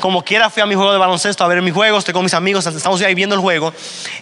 Como 0.00 0.22
quiera 0.22 0.50
fui 0.50 0.62
a 0.62 0.66
mi 0.66 0.74
juego 0.74 0.92
de 0.92 0.98
baloncesto 0.98 1.42
a 1.42 1.48
ver 1.48 1.62
mis 1.62 1.72
juegos, 1.72 2.00
estoy 2.00 2.12
con 2.12 2.24
mis 2.24 2.34
amigos, 2.34 2.66
estamos 2.66 3.00
ahí 3.00 3.14
viendo 3.14 3.34
el 3.34 3.40
juego. 3.40 3.72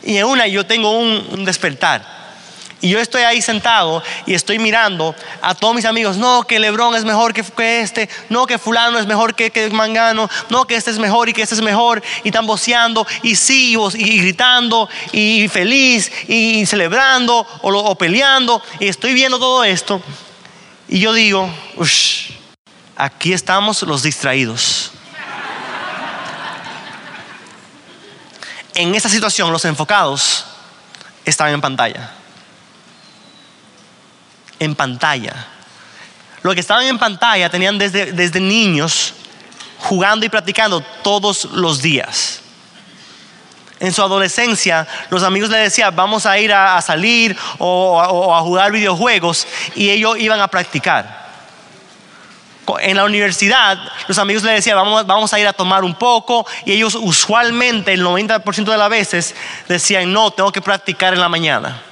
Y 0.05 0.17
en 0.19 0.27
una 0.27 0.47
yo 0.47 0.65
tengo 0.65 0.93
un, 0.93 1.27
un 1.33 1.45
despertar. 1.45 2.20
Y 2.83 2.89
yo 2.89 2.99
estoy 2.99 3.23
ahí 3.23 3.43
sentado 3.43 4.03
y 4.25 4.33
estoy 4.33 4.59
mirando 4.59 5.15
a 5.43 5.55
todos 5.55 5.75
mis 5.75 5.85
amigos, 5.85 6.17
no, 6.17 6.45
que 6.45 6.59
Lebron 6.59 6.95
es 6.95 7.05
mejor 7.05 7.35
que, 7.35 7.43
que 7.43 7.81
este, 7.81 8.09
no, 8.31 8.47
que 8.47 8.59
fulano 8.59 8.99
es 8.99 9.07
mejor 9.07 9.35
que, 9.35 9.51
que, 9.51 9.69
Mangano, 9.69 10.31
no, 10.49 10.67
que 10.67 10.77
este 10.77 10.91
es 10.91 10.99
mejor 10.99 11.29
y 11.29 11.35
que 11.35 11.43
este 11.43 11.55
es 11.55 11.61
mejor, 11.61 12.03
y 12.25 12.29
están 12.29 12.47
voceando, 12.47 13.07
y 13.23 13.37
sí, 13.37 13.77
y, 13.95 14.21
gritando, 14.21 14.89
y 15.13 15.49
feliz, 15.49 16.11
y, 16.27 16.65
celebrando, 16.65 17.47
o, 17.61 17.71
o, 17.71 17.95
peleando, 17.97 18.63
y 18.79 18.89
estoy 18.89 19.13
viendo 19.13 19.39
todo 19.39 19.63
esto, 19.63 20.01
y 20.89 21.01
yo 21.01 21.13
digo, 21.13 21.51
aquí 22.97 23.35
estamos 23.35 23.83
los 23.83 24.03
distraídos. 24.03 24.93
En 28.75 28.95
esta 28.95 29.11
situación 29.11 29.53
los 29.53 29.67
enfocados 29.67 30.47
están 31.27 31.53
en 31.53 31.61
pantalla 31.61 32.15
en 34.61 34.77
pantalla. 34.77 35.35
Los 36.43 36.55
que 36.55 36.61
estaban 36.61 36.85
en 36.85 36.99
pantalla 36.99 37.51
tenían 37.51 37.77
desde, 37.79 38.13
desde 38.13 38.41
niños 38.41 39.15
jugando 39.81 40.25
y 40.25 40.29
practicando 40.29 40.81
todos 41.03 41.45
los 41.47 41.83
días. 41.83 42.41
En 43.81 43.93
su 43.95 44.03
adolescencia, 44.03 44.87
los 45.09 45.23
amigos 45.23 45.49
le 45.49 45.57
decían, 45.57 45.95
vamos 45.97 46.27
a 46.27 46.39
ir 46.39 46.53
a, 46.53 46.81
salir 46.83 47.37
o, 47.59 48.35
a 48.35 48.41
jugar 48.41 48.73
videojuegos, 48.73 49.47
y 49.75 49.89
ellos 49.89 50.19
iban 50.19 50.41
a 50.41 50.49
practicar. 50.49 51.19
En 52.81 52.99
la 52.99 53.05
universidad, 53.05 53.79
los 54.07 54.19
amigos 54.19 54.43
le 54.43 54.53
decían, 54.53 54.77
vamos, 54.77 55.07
vamos 55.07 55.33
a 55.33 55.41
ir 55.41 55.47
a 55.47 55.55
tomar 55.55 55.83
un 55.83 55.95
poco, 55.95 56.47
y 56.67 56.73
ellos 56.73 56.95
usualmente, 56.95 57.95
el 57.95 58.05
90% 58.05 58.65
de 58.65 58.77
las 58.77 58.91
veces, 58.91 59.35
decían, 59.67 60.13
no, 60.13 60.31
tengo 60.31 60.53
que 60.53 60.61
practicar 60.61 61.15
en 61.15 61.21
la 61.21 61.31
mañana. 61.31 61.83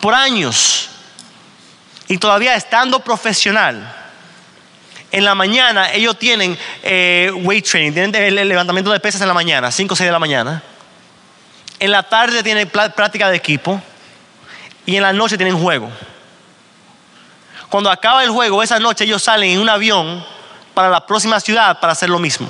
Por 0.00 0.14
años. 0.14 0.90
Y 2.08 2.18
todavía 2.18 2.54
estando 2.54 3.00
profesional, 3.00 3.94
en 5.12 5.24
la 5.24 5.34
mañana 5.34 5.92
ellos 5.92 6.18
tienen 6.18 6.58
eh, 6.82 7.30
weight 7.34 7.66
training, 7.66 7.92
tienen 7.92 8.38
el 8.38 8.48
levantamiento 8.48 8.92
de 8.92 9.00
pesas 9.00 9.20
en 9.20 9.28
la 9.28 9.34
mañana, 9.34 9.70
5 9.70 9.94
o 9.94 9.96
6 9.96 10.06
de 10.06 10.12
la 10.12 10.18
mañana. 10.18 10.62
En 11.78 11.90
la 11.90 12.02
tarde 12.02 12.42
tienen 12.42 12.68
práctica 12.68 13.28
de 13.28 13.36
equipo 13.36 13.80
y 14.84 14.96
en 14.96 15.02
la 15.02 15.12
noche 15.12 15.36
tienen 15.36 15.58
juego. 15.58 15.90
Cuando 17.68 17.90
acaba 17.90 18.22
el 18.24 18.30
juego, 18.30 18.62
esa 18.62 18.78
noche 18.78 19.04
ellos 19.04 19.22
salen 19.22 19.50
en 19.50 19.60
un 19.60 19.68
avión 19.68 20.24
para 20.74 20.88
la 20.88 21.06
próxima 21.06 21.40
ciudad 21.40 21.80
para 21.80 21.92
hacer 21.92 22.08
lo 22.08 22.18
mismo. 22.18 22.48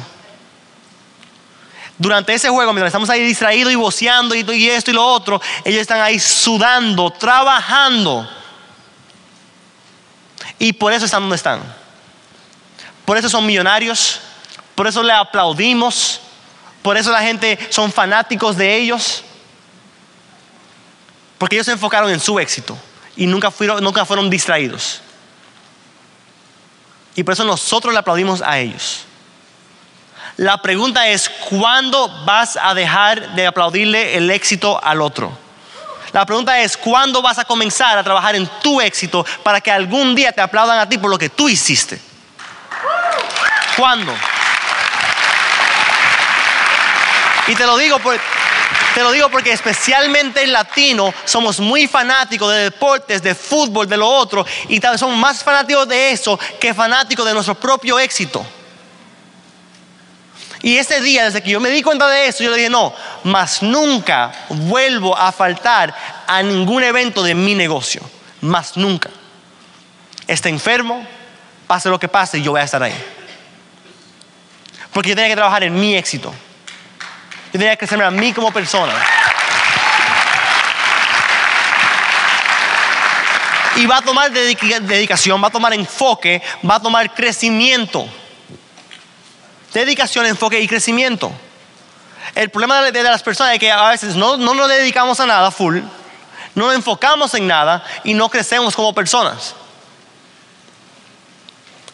Durante 1.98 2.34
ese 2.34 2.50
juego, 2.50 2.72
mientras 2.72 2.88
estamos 2.88 3.08
ahí 3.08 3.22
distraídos 3.22 3.72
y 3.72 3.76
voceando 3.76 4.34
y, 4.34 4.68
esto 4.68 4.90
y 4.90 4.94
lo 4.94 5.06
otro, 5.06 5.40
ellos 5.64 5.80
están 5.80 6.00
ahí 6.00 6.18
sudando, 6.18 7.10
trabajando 7.10 8.28
y 10.58 10.72
por 10.72 10.92
eso 10.92 11.04
están 11.04 11.22
donde 11.22 11.36
están. 11.36 11.60
Por 13.04 13.16
eso 13.16 13.28
son 13.28 13.46
millonarios. 13.46 14.20
Por 14.75 14.86
eso 14.86 15.02
le 15.02 15.12
aplaudimos. 15.12 16.20
Por 16.82 16.96
eso 16.96 17.10
la 17.10 17.22
gente 17.22 17.58
son 17.70 17.92
fanáticos 17.92 18.56
de 18.56 18.76
ellos. 18.76 19.22
Porque 21.38 21.56
ellos 21.56 21.66
se 21.66 21.72
enfocaron 21.72 22.10
en 22.10 22.20
su 22.20 22.38
éxito 22.38 22.76
y 23.16 23.26
nunca 23.26 23.50
fueron, 23.50 23.82
nunca 23.82 24.04
fueron 24.04 24.30
distraídos. 24.30 25.00
Y 27.14 27.22
por 27.22 27.34
eso 27.34 27.44
nosotros 27.44 27.92
le 27.92 27.98
aplaudimos 27.98 28.42
a 28.42 28.58
ellos. 28.58 29.04
La 30.36 30.60
pregunta 30.60 31.08
es, 31.08 31.30
¿cuándo 31.48 32.08
vas 32.26 32.58
a 32.60 32.75
dejar 32.75 33.34
de 33.34 33.46
aplaudirle 33.46 34.16
el 34.16 34.30
éxito 34.30 34.82
al 34.82 35.00
otro? 35.00 35.45
La 36.16 36.25
pregunta 36.25 36.58
es, 36.58 36.78
¿cuándo 36.78 37.20
vas 37.20 37.38
a 37.38 37.44
comenzar 37.44 37.99
a 37.99 38.02
trabajar 38.02 38.35
en 38.37 38.46
tu 38.62 38.80
éxito 38.80 39.26
para 39.42 39.61
que 39.61 39.70
algún 39.70 40.14
día 40.14 40.32
te 40.32 40.40
aplaudan 40.40 40.78
a 40.78 40.88
ti 40.88 40.96
por 40.96 41.11
lo 41.11 41.18
que 41.18 41.28
tú 41.28 41.46
hiciste? 41.46 42.00
¿Cuándo? 43.76 44.14
Y 47.49 47.54
te 47.54 47.66
lo 47.66 47.76
digo 47.76 48.00
te 48.94 49.02
lo 49.02 49.12
digo 49.12 49.28
porque 49.28 49.52
especialmente 49.52 50.42
en 50.42 50.52
latino 50.52 51.12
somos 51.26 51.61
muy 51.61 51.87
fanáticos 51.87 52.50
de 52.50 52.62
deportes, 52.62 53.23
de 53.23 53.35
fútbol, 53.35 53.87
de 53.87 53.99
lo 53.99 54.08
otro, 54.08 54.46
y 54.70 54.80
somos 54.96 55.18
más 55.18 55.44
fanáticos 55.44 55.87
de 55.87 56.12
eso 56.12 56.40
que 56.58 56.73
fanáticos 56.73 57.26
de 57.26 57.35
nuestro 57.35 57.56
propio 57.56 57.99
éxito. 57.99 58.42
Y 60.62 60.78
ese 60.78 61.00
día, 61.00 61.25
desde 61.25 61.42
que 61.42 61.50
yo 61.50 61.60
me 61.60 61.70
di 61.70 61.82
cuenta 61.82 62.08
de 62.08 62.28
eso, 62.28 62.42
yo 62.42 62.50
le 62.50 62.56
dije, 62.56 62.70
no, 62.70 62.94
más 63.25 63.62
nunca 63.62 64.32
vuelvo 64.48 65.16
a 65.16 65.30
faltar 65.32 65.94
a 66.26 66.42
ningún 66.42 66.82
evento 66.82 67.22
de 67.22 67.34
mi 67.34 67.54
negocio. 67.54 68.00
Más 68.40 68.76
nunca. 68.76 69.10
Esté 70.26 70.48
enfermo, 70.48 71.06
pase 71.66 71.88
lo 71.88 72.00
que 72.00 72.08
pase, 72.08 72.40
yo 72.40 72.52
voy 72.52 72.60
a 72.60 72.64
estar 72.64 72.82
ahí. 72.82 72.94
Porque 74.92 75.10
yo 75.10 75.14
tenía 75.14 75.28
que 75.28 75.36
trabajar 75.36 75.62
en 75.62 75.78
mi 75.78 75.94
éxito. 75.94 76.32
Yo 77.52 77.58
tenía 77.58 77.70
que 77.72 77.78
crecerme 77.78 78.04
a 78.04 78.10
mí 78.10 78.32
como 78.32 78.50
persona. 78.50 78.94
Y 83.76 83.84
va 83.84 83.98
a 83.98 84.02
tomar 84.02 84.30
dedicación, 84.30 85.42
va 85.42 85.48
a 85.48 85.50
tomar 85.50 85.75
enfoque, 85.75 86.42
va 86.68 86.76
a 86.76 86.80
tomar 86.80 87.12
crecimiento 87.14 88.08
dedicación, 89.85 90.26
enfoque 90.26 90.61
y 90.61 90.68
crecimiento. 90.68 91.33
El 92.35 92.50
problema 92.50 92.83
de, 92.83 93.02
las 93.02 93.23
personas 93.23 93.54
es 93.54 93.61
que 93.61 93.71
a 93.71 93.88
veces 93.90 94.16
no, 94.16 94.37
no 94.37 94.54
nos 94.54 94.68
dedicamos 94.68 95.21
a 95.21 95.26
nada 95.26 95.50
full, 95.50 95.78
no 96.54 96.66
nos 96.66 96.75
enfocamos 96.75 97.35
en 97.35 97.47
nada 97.47 97.85
y 98.04 98.14
no 98.14 98.28
crecemos 98.28 98.75
como 98.75 98.95
personas. 98.95 99.54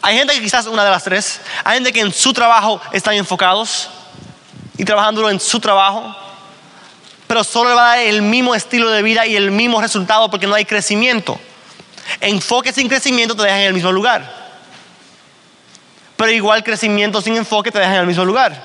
Hay 0.01 0.17
gente 0.17 0.35
que 0.35 0.41
quizás 0.41 0.67
una 0.67 0.85
de 0.85 0.91
las 0.91 1.05
tres, 1.05 1.41
hay 1.65 1.75
gente 1.75 1.93
que 1.93 2.01
en 2.01 2.13
su 2.13 2.33
trabajo 2.33 2.81
están 2.93 3.15
enfocados 3.15 3.89
y 4.77 4.85
trabajando 4.85 5.29
en 5.31 5.39
su 5.39 5.61
trabajo, 5.61 6.15
pero 7.27 7.45
solo 7.45 7.71
le 7.71 7.77
va 7.77 7.93
a 7.93 7.97
dar 7.97 7.99
el 8.01 8.23
mismo 8.23 8.55
estilo 8.55 8.91
de 8.91 9.03
vida 9.03 9.27
y 9.27 9.37
el 9.37 9.51
mismo 9.51 9.81
resultado 9.81 10.31
porque 10.31 10.47
no 10.47 10.55
hay 10.55 10.65
crecimiento. 10.65 11.39
Enfoque 12.21 12.73
sin 12.73 12.89
crecimiento 12.89 13.37
te 13.37 13.45
dejan 13.45 13.61
en 13.61 13.67
el 13.67 13.75
mismo 13.75 13.93
lugar 13.93 14.42
pero 16.23 16.31
igual 16.31 16.63
crecimiento 16.63 17.21
sin 17.21 17.37
enfoque 17.37 17.73
te 17.73 17.81
deja 17.81 17.95
en 17.95 18.01
el 18.03 18.07
mismo 18.07 18.25
lugar. 18.25 18.57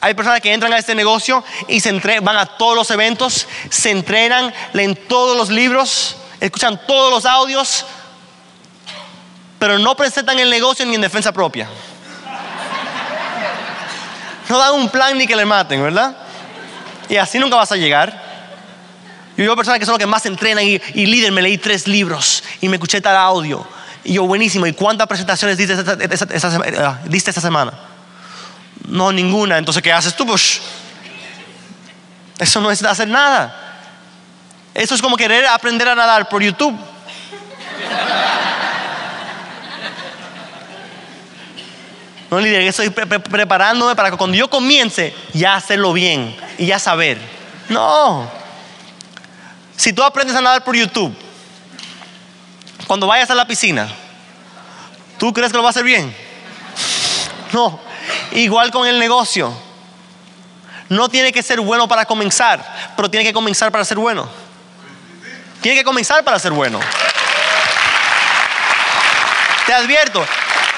Hay 0.00 0.14
personas 0.14 0.40
que 0.40 0.52
entran 0.52 0.72
a 0.72 0.78
este 0.78 0.96
negocio 0.96 1.44
y 1.68 1.78
se 1.78 1.92
van 2.22 2.36
a 2.36 2.44
todos 2.44 2.74
los 2.74 2.90
eventos, 2.90 3.46
se 3.68 3.92
entrenan, 3.92 4.52
leen 4.72 4.96
todos 4.96 5.36
los 5.36 5.48
libros, 5.48 6.16
escuchan 6.40 6.80
todos 6.88 7.12
los 7.12 7.24
audios, 7.24 7.86
pero 9.60 9.78
no 9.78 9.94
presentan 9.94 10.40
el 10.40 10.50
negocio 10.50 10.84
ni 10.86 10.96
en 10.96 11.02
defensa 11.02 11.30
propia. 11.30 11.68
No 14.48 14.58
dan 14.58 14.74
un 14.74 14.88
plan 14.88 15.16
ni 15.16 15.28
que 15.28 15.36
le 15.36 15.44
maten, 15.44 15.80
¿verdad? 15.80 16.16
Y 17.08 17.16
así 17.16 17.38
nunca 17.38 17.54
vas 17.54 17.70
a 17.70 17.76
llegar. 17.76 18.24
Yo 19.36 19.44
veo 19.44 19.54
personas 19.54 19.78
que 19.78 19.86
son 19.86 19.92
los 19.92 20.00
que 20.00 20.06
más 20.06 20.22
se 20.22 20.28
entrenan 20.28 20.64
y, 20.64 20.82
y 20.94 21.06
líder, 21.06 21.30
me 21.30 21.42
leí 21.42 21.58
tres 21.58 21.86
libros 21.86 22.42
y 22.60 22.68
me 22.68 22.74
escuché 22.74 23.00
tal 23.00 23.16
audio. 23.16 23.64
Y 24.04 24.14
yo, 24.14 24.24
buenísimo. 24.26 24.66
¿Y 24.66 24.72
cuántas 24.72 25.06
presentaciones 25.06 25.56
diste 25.58 25.74
esta, 25.74 25.92
esta- 25.92 26.34
esta 26.34 26.56
eh, 26.66 26.94
diste 27.06 27.30
esta 27.30 27.40
semana? 27.40 27.72
No, 28.88 29.12
ninguna. 29.12 29.58
Entonces, 29.58 29.82
¿qué 29.82 29.92
haces 29.92 30.14
tú? 30.16 30.26
Pues, 30.26 30.60
eso 32.38 32.60
no 32.60 32.70
es 32.70 32.82
hacer 32.82 33.08
nada. 33.08 33.54
Eso 34.74 34.94
es 34.94 35.02
como 35.02 35.16
querer 35.16 35.46
aprender 35.46 35.88
a 35.88 35.94
nadar 35.94 36.28
por 36.28 36.42
YouTube. 36.42 36.78
No, 42.30 42.38
líder, 42.38 42.62
estoy 42.62 42.90
pre- 42.90 43.06
pre- 43.06 43.18
preparándome 43.18 43.96
para 43.96 44.10
que 44.10 44.16
cuando 44.16 44.36
yo 44.36 44.48
comience, 44.48 45.12
ya 45.34 45.56
hacerlo 45.56 45.92
bien 45.92 46.36
y 46.58 46.66
ya 46.66 46.78
saber. 46.78 47.18
No. 47.68 48.30
Si 49.76 49.92
tú 49.92 50.02
aprendes 50.04 50.36
a 50.36 50.40
nadar 50.40 50.62
por 50.62 50.76
YouTube, 50.76 51.12
cuando 52.90 53.06
vayas 53.06 53.30
a 53.30 53.36
la 53.36 53.46
piscina, 53.46 53.88
¿tú 55.16 55.32
crees 55.32 55.52
que 55.52 55.56
lo 55.56 55.62
vas 55.62 55.76
a 55.76 55.78
hacer 55.78 55.84
bien? 55.84 56.12
No. 57.52 57.78
Igual 58.32 58.72
con 58.72 58.84
el 58.84 58.98
negocio. 58.98 59.56
No 60.88 61.08
tiene 61.08 61.30
que 61.30 61.40
ser 61.40 61.60
bueno 61.60 61.86
para 61.86 62.04
comenzar, 62.04 62.92
pero 62.96 63.08
tiene 63.08 63.24
que 63.24 63.32
comenzar 63.32 63.70
para 63.70 63.84
ser 63.84 63.96
bueno. 63.96 64.28
Tiene 65.60 65.78
que 65.78 65.84
comenzar 65.84 66.24
para 66.24 66.40
ser 66.40 66.50
bueno. 66.50 66.80
Te 69.66 69.72
advierto, 69.72 70.26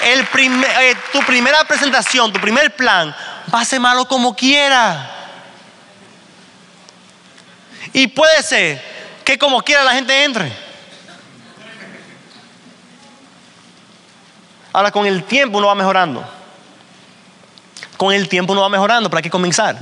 eh, 0.03 0.95
tu 1.11 1.19
primera 1.23 1.63
presentación, 1.63 2.31
tu 2.31 2.39
primer 2.39 2.75
plan, 2.75 3.15
va 3.51 3.61
a 3.61 3.65
ser 3.65 3.79
malo 3.79 4.07
como 4.07 4.35
quiera. 4.35 5.09
Y 7.91 8.05
puede 8.05 8.43
ser 8.43 9.19
que 9.25 9.39
como 9.39 9.63
quiera 9.63 9.83
la 9.83 9.93
gente 9.93 10.23
entre. 10.23 10.62
Ahora 14.73 14.91
con 14.91 15.05
el 15.05 15.23
tiempo 15.23 15.59
uno 15.59 15.67
va 15.67 15.75
mejorando. 15.75 16.23
Con 17.95 18.11
el 18.13 18.27
tiempo 18.27 18.53
uno 18.53 18.63
va 18.63 18.69
mejorando, 18.69 19.09
pero 19.09 19.19
hay 19.19 19.23
que 19.23 19.29
comenzar. 19.29 19.77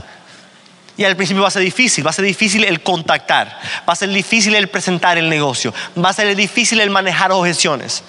Y 0.97 1.05
al 1.05 1.15
principio 1.15 1.41
va 1.41 1.47
a 1.47 1.51
ser 1.51 1.63
difícil, 1.63 2.05
va 2.05 2.09
a 2.09 2.13
ser 2.13 2.25
difícil 2.25 2.65
el 2.65 2.83
contactar, 2.83 3.59
va 3.87 3.93
a 3.93 3.95
ser 3.95 4.09
difícil 4.09 4.53
el 4.53 4.67
presentar 4.67 5.17
el 5.17 5.29
negocio, 5.29 5.73
va 5.97 6.09
a 6.09 6.13
ser 6.13 6.35
difícil 6.35 6.81
el 6.81 6.89
manejar 6.89 7.31
objeciones. 7.31 8.03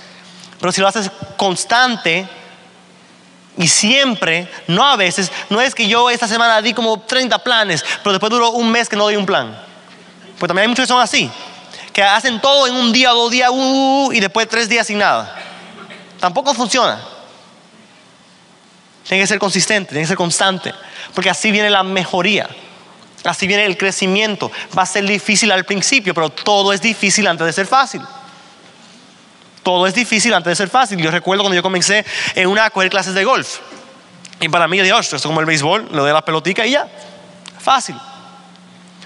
Pero 0.60 0.72
si 0.72 0.80
lo 0.80 0.88
haces 0.88 1.10
constante 1.36 2.26
y 3.56 3.68
siempre, 3.68 4.48
no 4.66 4.84
a 4.84 4.96
veces, 4.96 5.30
no 5.48 5.60
es 5.60 5.74
que 5.74 5.86
yo 5.86 6.10
esta 6.10 6.26
semana 6.26 6.60
di 6.60 6.74
como 6.74 7.00
30 7.00 7.38
planes, 7.38 7.84
pero 8.02 8.12
después 8.12 8.30
duró 8.30 8.50
un 8.50 8.70
mes 8.70 8.88
que 8.88 8.96
no 8.96 9.04
doy 9.04 9.16
un 9.16 9.26
plan. 9.26 9.56
Pues 10.38 10.48
también 10.48 10.64
hay 10.64 10.68
muchos 10.68 10.84
que 10.84 10.88
son 10.88 11.00
así, 11.00 11.30
que 11.92 12.02
hacen 12.02 12.40
todo 12.40 12.66
en 12.66 12.74
un 12.74 12.92
día, 12.92 13.10
dos 13.10 13.30
días, 13.30 13.50
uh, 13.50 13.54
uh, 13.54 14.06
uh, 14.06 14.12
y 14.12 14.18
después 14.18 14.48
tres 14.48 14.68
días 14.68 14.86
sin 14.86 14.98
nada. 14.98 15.51
Tampoco 16.22 16.54
funciona. 16.54 17.00
Tiene 19.08 19.24
que 19.24 19.26
ser 19.26 19.40
consistente, 19.40 19.88
tiene 19.88 20.02
que 20.02 20.06
ser 20.06 20.16
constante, 20.16 20.72
porque 21.16 21.28
así 21.28 21.50
viene 21.50 21.68
la 21.68 21.82
mejoría. 21.82 22.48
Así 23.24 23.48
viene 23.48 23.64
el 23.64 23.76
crecimiento. 23.76 24.48
Va 24.78 24.82
a 24.82 24.86
ser 24.86 25.04
difícil 25.04 25.50
al 25.50 25.64
principio, 25.64 26.14
pero 26.14 26.30
todo 26.30 26.72
es 26.72 26.80
difícil 26.80 27.26
antes 27.26 27.44
de 27.44 27.52
ser 27.52 27.66
fácil. 27.66 28.02
Todo 29.64 29.84
es 29.88 29.94
difícil 29.94 30.32
antes 30.32 30.52
de 30.52 30.54
ser 30.54 30.68
fácil. 30.68 30.96
Yo 31.02 31.10
recuerdo 31.10 31.42
cuando 31.42 31.56
yo 31.56 31.62
comencé 31.62 32.06
en 32.36 32.46
una 32.46 32.66
a 32.66 32.70
coger 32.70 32.88
clases 32.88 33.14
de 33.14 33.24
golf. 33.24 33.58
Y 34.40 34.48
para 34.48 34.68
mí, 34.68 34.80
Dios, 34.80 35.00
esto 35.00 35.16
es 35.16 35.22
como 35.22 35.40
el 35.40 35.46
béisbol, 35.46 35.88
le 35.90 35.98
doy 35.98 36.12
la 36.12 36.24
pelotica 36.24 36.64
y 36.64 36.70
ya. 36.70 36.86
Fácil. 37.58 37.96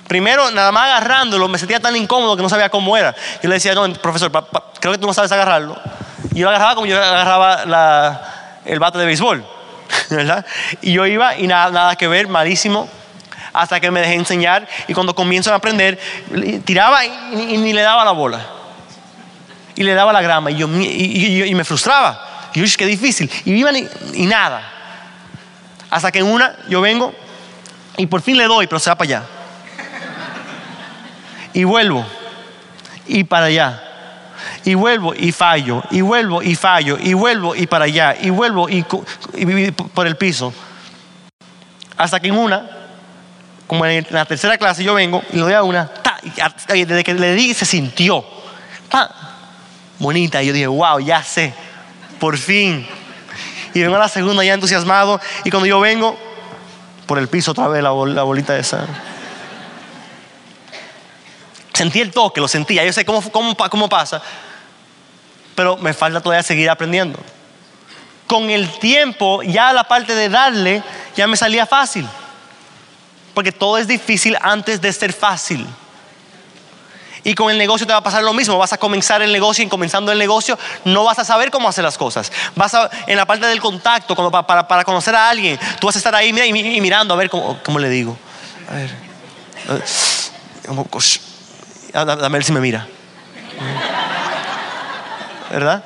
Primero, 0.07 0.51
nada 0.51 0.71
más 0.71 0.85
agarrándolo, 0.85 1.49
me 1.49 1.57
sentía 1.57 1.81
tan 1.81 1.97
incómodo 1.97 2.37
que 2.37 2.43
no 2.43 2.51
sabía 2.51 2.69
cómo 2.69 2.95
era. 2.95 3.17
Yo 3.43 3.49
le 3.49 3.55
decía, 3.55 3.75
no, 3.75 3.91
profesor, 3.95 4.31
creo 4.81 4.93
que 4.93 4.99
tú 4.99 5.07
no 5.07 5.15
sabes 5.15 5.33
agarrarlo. 5.33 5.81
Y 6.37 6.41
yo 6.41 6.51
agarraba 6.51 6.75
como 6.75 6.87
yo 6.87 7.03
agarraba 7.03 7.63
el 8.67 8.79
bate 8.79 8.99
de 8.99 9.07
béisbol. 9.07 9.43
¿verdad? 10.11 10.45
Y 10.83 10.93
yo 10.93 11.07
iba 11.07 11.35
y 11.39 11.47
nada, 11.47 11.71
nada 11.71 11.97
que 11.97 12.07
ver, 12.09 12.29
malísimo. 12.29 12.91
Hasta 13.55 13.81
que 13.81 13.91
me 13.91 14.01
dejé 14.01 14.17
enseñar 14.17 14.69
y 14.87 14.93
cuando 14.93 15.15
comienzo 15.15 15.51
a 15.51 15.57
aprender, 15.57 15.99
tiraba 16.67 17.07
y, 17.07 17.57
ni 17.57 17.73
le 17.73 17.81
daba 17.81 18.05
la 18.05 18.11
bola. 18.11 18.47
Y 19.77 19.83
le 19.83 19.95
daba 19.95 20.13
la 20.13 20.21
grama 20.21 20.51
y, 20.51 20.57
yo, 20.57 20.69
y, 20.69 21.55
me 21.55 21.65
frustraba. 21.65 22.51
Y 22.53 22.59
yo, 22.59 22.67
"Ush, 22.67 22.77
qué 22.77 22.85
difícil. 22.85 23.31
Y 23.47 23.55
iban 23.55 23.75
y 24.13 24.27
nada. 24.27 24.61
Hasta 25.89 26.13
que 26.13 26.19
en 26.19 26.27
una 26.27 26.55
yo 26.69 26.83
vengo 26.83 27.15
y 27.97 28.05
por 28.09 28.21
fin 28.21 28.37
le 28.37 28.45
doy, 28.45 28.67
pero 28.67 28.79
se 28.79 28.91
va 28.91 28.97
para 28.97 29.09
allá. 29.09 29.23
Y 31.55 31.65
vuelvo. 31.65 32.05
Y 33.07 33.25
para 33.25 33.47
allá. 33.47 33.86
Y 34.67 34.75
vuelvo 34.75 35.15
y 35.15 35.31
fallo. 35.31 35.83
Y 35.93 36.01
vuelvo 36.01 36.43
y 36.43 36.57
fallo. 36.57 36.99
Y 37.01 37.15
vuelvo 37.15 37.55
y 37.55 37.69
para 37.69 37.85
allá. 37.85 38.17
Y 38.21 38.31
vuelvo 38.31 38.69
y, 38.69 38.85
y- 39.35 39.71
por 39.71 40.09
el 40.09 40.17
piso. 40.17 40.53
Hasta 41.97 42.19
que 42.19 42.27
en 42.29 42.37
una, 42.37 42.69
como 43.69 43.87
en 43.87 44.05
la 44.11 44.25
tercera 44.25 44.59
clase, 44.59 44.83
yo 44.83 44.93
vengo 44.95 45.23
y 45.33 45.37
le 45.37 45.43
doy 45.43 45.53
a 45.53 45.63
una. 45.63 45.87
ta, 45.89 46.19
desde 46.69 47.05
que 47.05 47.15
le 47.15 47.35
di, 47.35 47.55
se 47.55 47.65
sintió. 47.65 48.25
Pa, 48.91 49.09
bonita. 50.01 50.43
Y 50.43 50.49
yo 50.49 50.53
dije, 50.53 50.67
wow, 50.67 50.99
ya 50.99 51.23
sé. 51.23 51.55
Por 52.19 52.37
fin. 52.37 52.85
Y 53.73 53.81
vengo 53.83 53.95
a 53.95 54.01
la 54.01 54.09
segunda 54.09 54.43
ya 54.43 54.55
entusiasmado. 54.55 55.21
Y 55.45 55.51
cuando 55.51 55.67
yo 55.67 55.79
vengo, 55.79 56.19
por 57.07 57.19
el 57.21 57.29
piso 57.29 57.53
otra 57.53 57.69
vez 57.69 57.85
la, 57.85 57.93
bol- 57.93 58.17
la 58.17 58.25
bolita 58.25 58.59
esa. 58.59 58.85
Sentí 61.73 62.01
el 62.01 62.11
toque, 62.11 62.41
lo 62.41 62.49
sentía. 62.49 62.85
Yo 62.85 62.93
sé 62.93 63.05
cómo, 63.05 63.23
cómo, 63.31 63.57
cómo 63.57 63.89
pasa. 63.89 64.21
Pero 65.57 65.77
me 65.79 65.93
falta 65.93 66.21
todavía 66.21 66.45
seguir 66.45 66.71
aprendiendo. 66.71 67.19
Con 68.29 68.51
el 68.51 68.71
tiempo, 68.79 69.43
ya 69.43 69.73
la 69.73 69.85
parte 69.85 70.15
de 70.15 70.29
darle, 70.29 70.83
ya 71.17 71.27
me 71.27 71.37
salía 71.37 71.67
fácil. 71.67 72.07
Porque 73.35 73.51
todo 73.53 73.79
es 73.79 73.89
difícil 73.89 74.37
antes 74.41 74.81
de 74.81 74.93
ser 74.93 75.13
fácil. 75.13 75.67
Y 77.25 77.35
con 77.35 77.51
el 77.51 77.59
negocio 77.59 77.87
te 77.87 77.93
va 77.93 77.99
a 77.99 78.03
pasar 78.03 78.23
lo 78.23 78.33
mismo. 78.33 78.57
Vas 78.57 78.73
a 78.73 78.79
comenzar 78.79 79.21
el 79.21 79.33
negocio 79.33 79.65
y 79.65 79.69
comenzando 79.69 80.13
el 80.13 80.19
negocio 80.19 80.57
no 80.85 81.03
vas 81.03 81.19
a 81.19 81.25
saber 81.25 81.51
cómo 81.51 81.69
hacer 81.69 81.83
las 81.83 81.99
cosas. 81.99 82.31
Vas 82.55 82.73
a, 82.75 82.89
en 83.09 83.17
la 83.17 83.27
parte 83.27 83.47
del 83.47 83.61
contacto, 83.61 84.15
pa- 84.31 84.47
para, 84.47 84.69
para 84.69 84.85
conocer 84.85 85.15
a 85.17 85.29
alguien, 85.29 85.59
tú 85.81 85.89
vas 85.89 85.97
a 85.97 85.99
estar 85.99 86.15
ahí 86.15 86.33
mira, 86.33 86.47
y, 86.47 86.81
mirando 86.81 87.15
a 87.15 87.17
ver 87.17 87.29
cómo, 87.29 87.59
cómo 87.65 87.81
le 87.81 87.89
digo. 87.89 88.17
A 88.71 88.75
ver. 88.75 88.91
Eh, 89.71 89.83
como, 90.69 90.87
a- 91.95 92.01
a 92.01 92.29
ver 92.29 92.45
si 92.45 92.53
me 92.53 92.61
mira. 92.61 92.87
¿Verdad? 95.51 95.83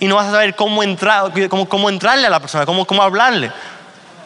Y 0.00 0.06
no 0.06 0.16
vas 0.16 0.26
a 0.28 0.30
saber 0.30 0.54
cómo, 0.54 0.82
entrar, 0.82 1.32
cómo, 1.48 1.68
cómo 1.68 1.88
entrarle 1.88 2.26
a 2.26 2.30
la 2.30 2.40
persona, 2.40 2.64
cómo, 2.64 3.02
hablarle. 3.02 3.50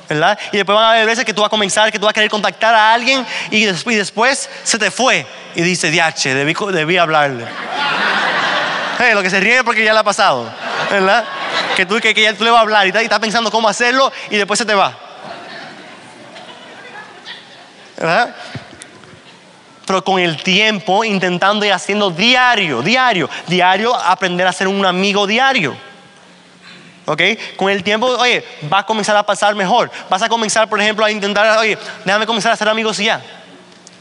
¿verdad? 0.08 0.38
Y 0.52 0.58
después 0.58 0.76
van 0.76 0.84
a 0.84 0.90
haber 0.90 1.06
veces 1.06 1.24
que 1.24 1.32
tú 1.32 1.40
vas 1.40 1.46
a 1.46 1.50
comenzar, 1.50 1.90
que 1.90 1.98
tú 1.98 2.04
vas 2.04 2.10
a 2.10 2.14
querer 2.14 2.28
contactar 2.28 2.74
a 2.74 2.92
alguien 2.92 3.24
y 3.50 3.64
después, 3.64 4.50
se 4.62 4.78
te 4.78 4.90
fue 4.90 5.26
y 5.54 5.62
dice, 5.62 5.90
diache, 5.90 6.34
debí, 6.34 6.98
hablarle. 6.98 7.46
Lo 9.14 9.22
que 9.22 9.30
se 9.30 9.40
ríe 9.40 9.64
porque 9.64 9.84
ya 9.84 9.94
le 9.94 10.00
ha 10.00 10.04
pasado, 10.04 10.52
¿verdad? 10.90 11.24
Que 11.76 11.86
tú, 11.86 11.98
que, 11.98 12.34
tú 12.34 12.44
le 12.44 12.50
vas 12.50 12.58
a 12.58 12.62
hablar 12.62 12.86
y 12.86 12.90
estás 12.90 13.02
está 13.02 13.18
pensando 13.18 13.50
cómo 13.50 13.68
hacerlo 13.68 14.12
y 14.30 14.36
después 14.36 14.58
se 14.58 14.66
te 14.66 14.74
va. 14.74 14.94
¿Verdad? 17.96 18.34
Pero 19.86 20.04
con 20.04 20.20
el 20.20 20.42
tiempo, 20.42 21.04
intentando 21.04 21.66
y 21.66 21.70
haciendo 21.70 22.10
diario, 22.10 22.82
diario, 22.82 23.28
diario, 23.46 23.94
aprender 23.94 24.46
a 24.46 24.52
ser 24.52 24.68
un 24.68 24.84
amigo 24.86 25.26
diario. 25.26 25.76
¿Ok? 27.04 27.20
Con 27.56 27.68
el 27.68 27.82
tiempo, 27.82 28.06
oye, 28.06 28.44
va 28.72 28.80
a 28.80 28.86
comenzar 28.86 29.16
a 29.16 29.24
pasar 29.24 29.54
mejor. 29.54 29.90
Vas 30.08 30.22
a 30.22 30.28
comenzar, 30.28 30.68
por 30.68 30.80
ejemplo, 30.80 31.04
a 31.04 31.10
intentar, 31.10 31.58
oye, 31.58 31.76
déjame 32.04 32.26
comenzar 32.26 32.52
a 32.52 32.56
ser 32.56 32.68
amigos 32.68 32.98
ya. 32.98 33.20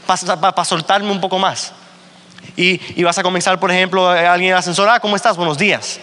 Para 0.06 0.64
soltarme 0.64 1.10
un 1.10 1.20
poco 1.20 1.38
más. 1.38 1.72
Y, 2.56 2.80
y 3.00 3.02
vas 3.02 3.18
a 3.18 3.22
comenzar, 3.22 3.58
por 3.58 3.70
ejemplo, 3.70 4.08
alguien 4.08 4.50
en 4.50 4.52
el 4.52 4.58
ascensor, 4.58 4.88
ah, 4.88 5.00
¿cómo 5.00 5.16
estás? 5.16 5.36
Buenos 5.36 5.58
días. 5.58 5.98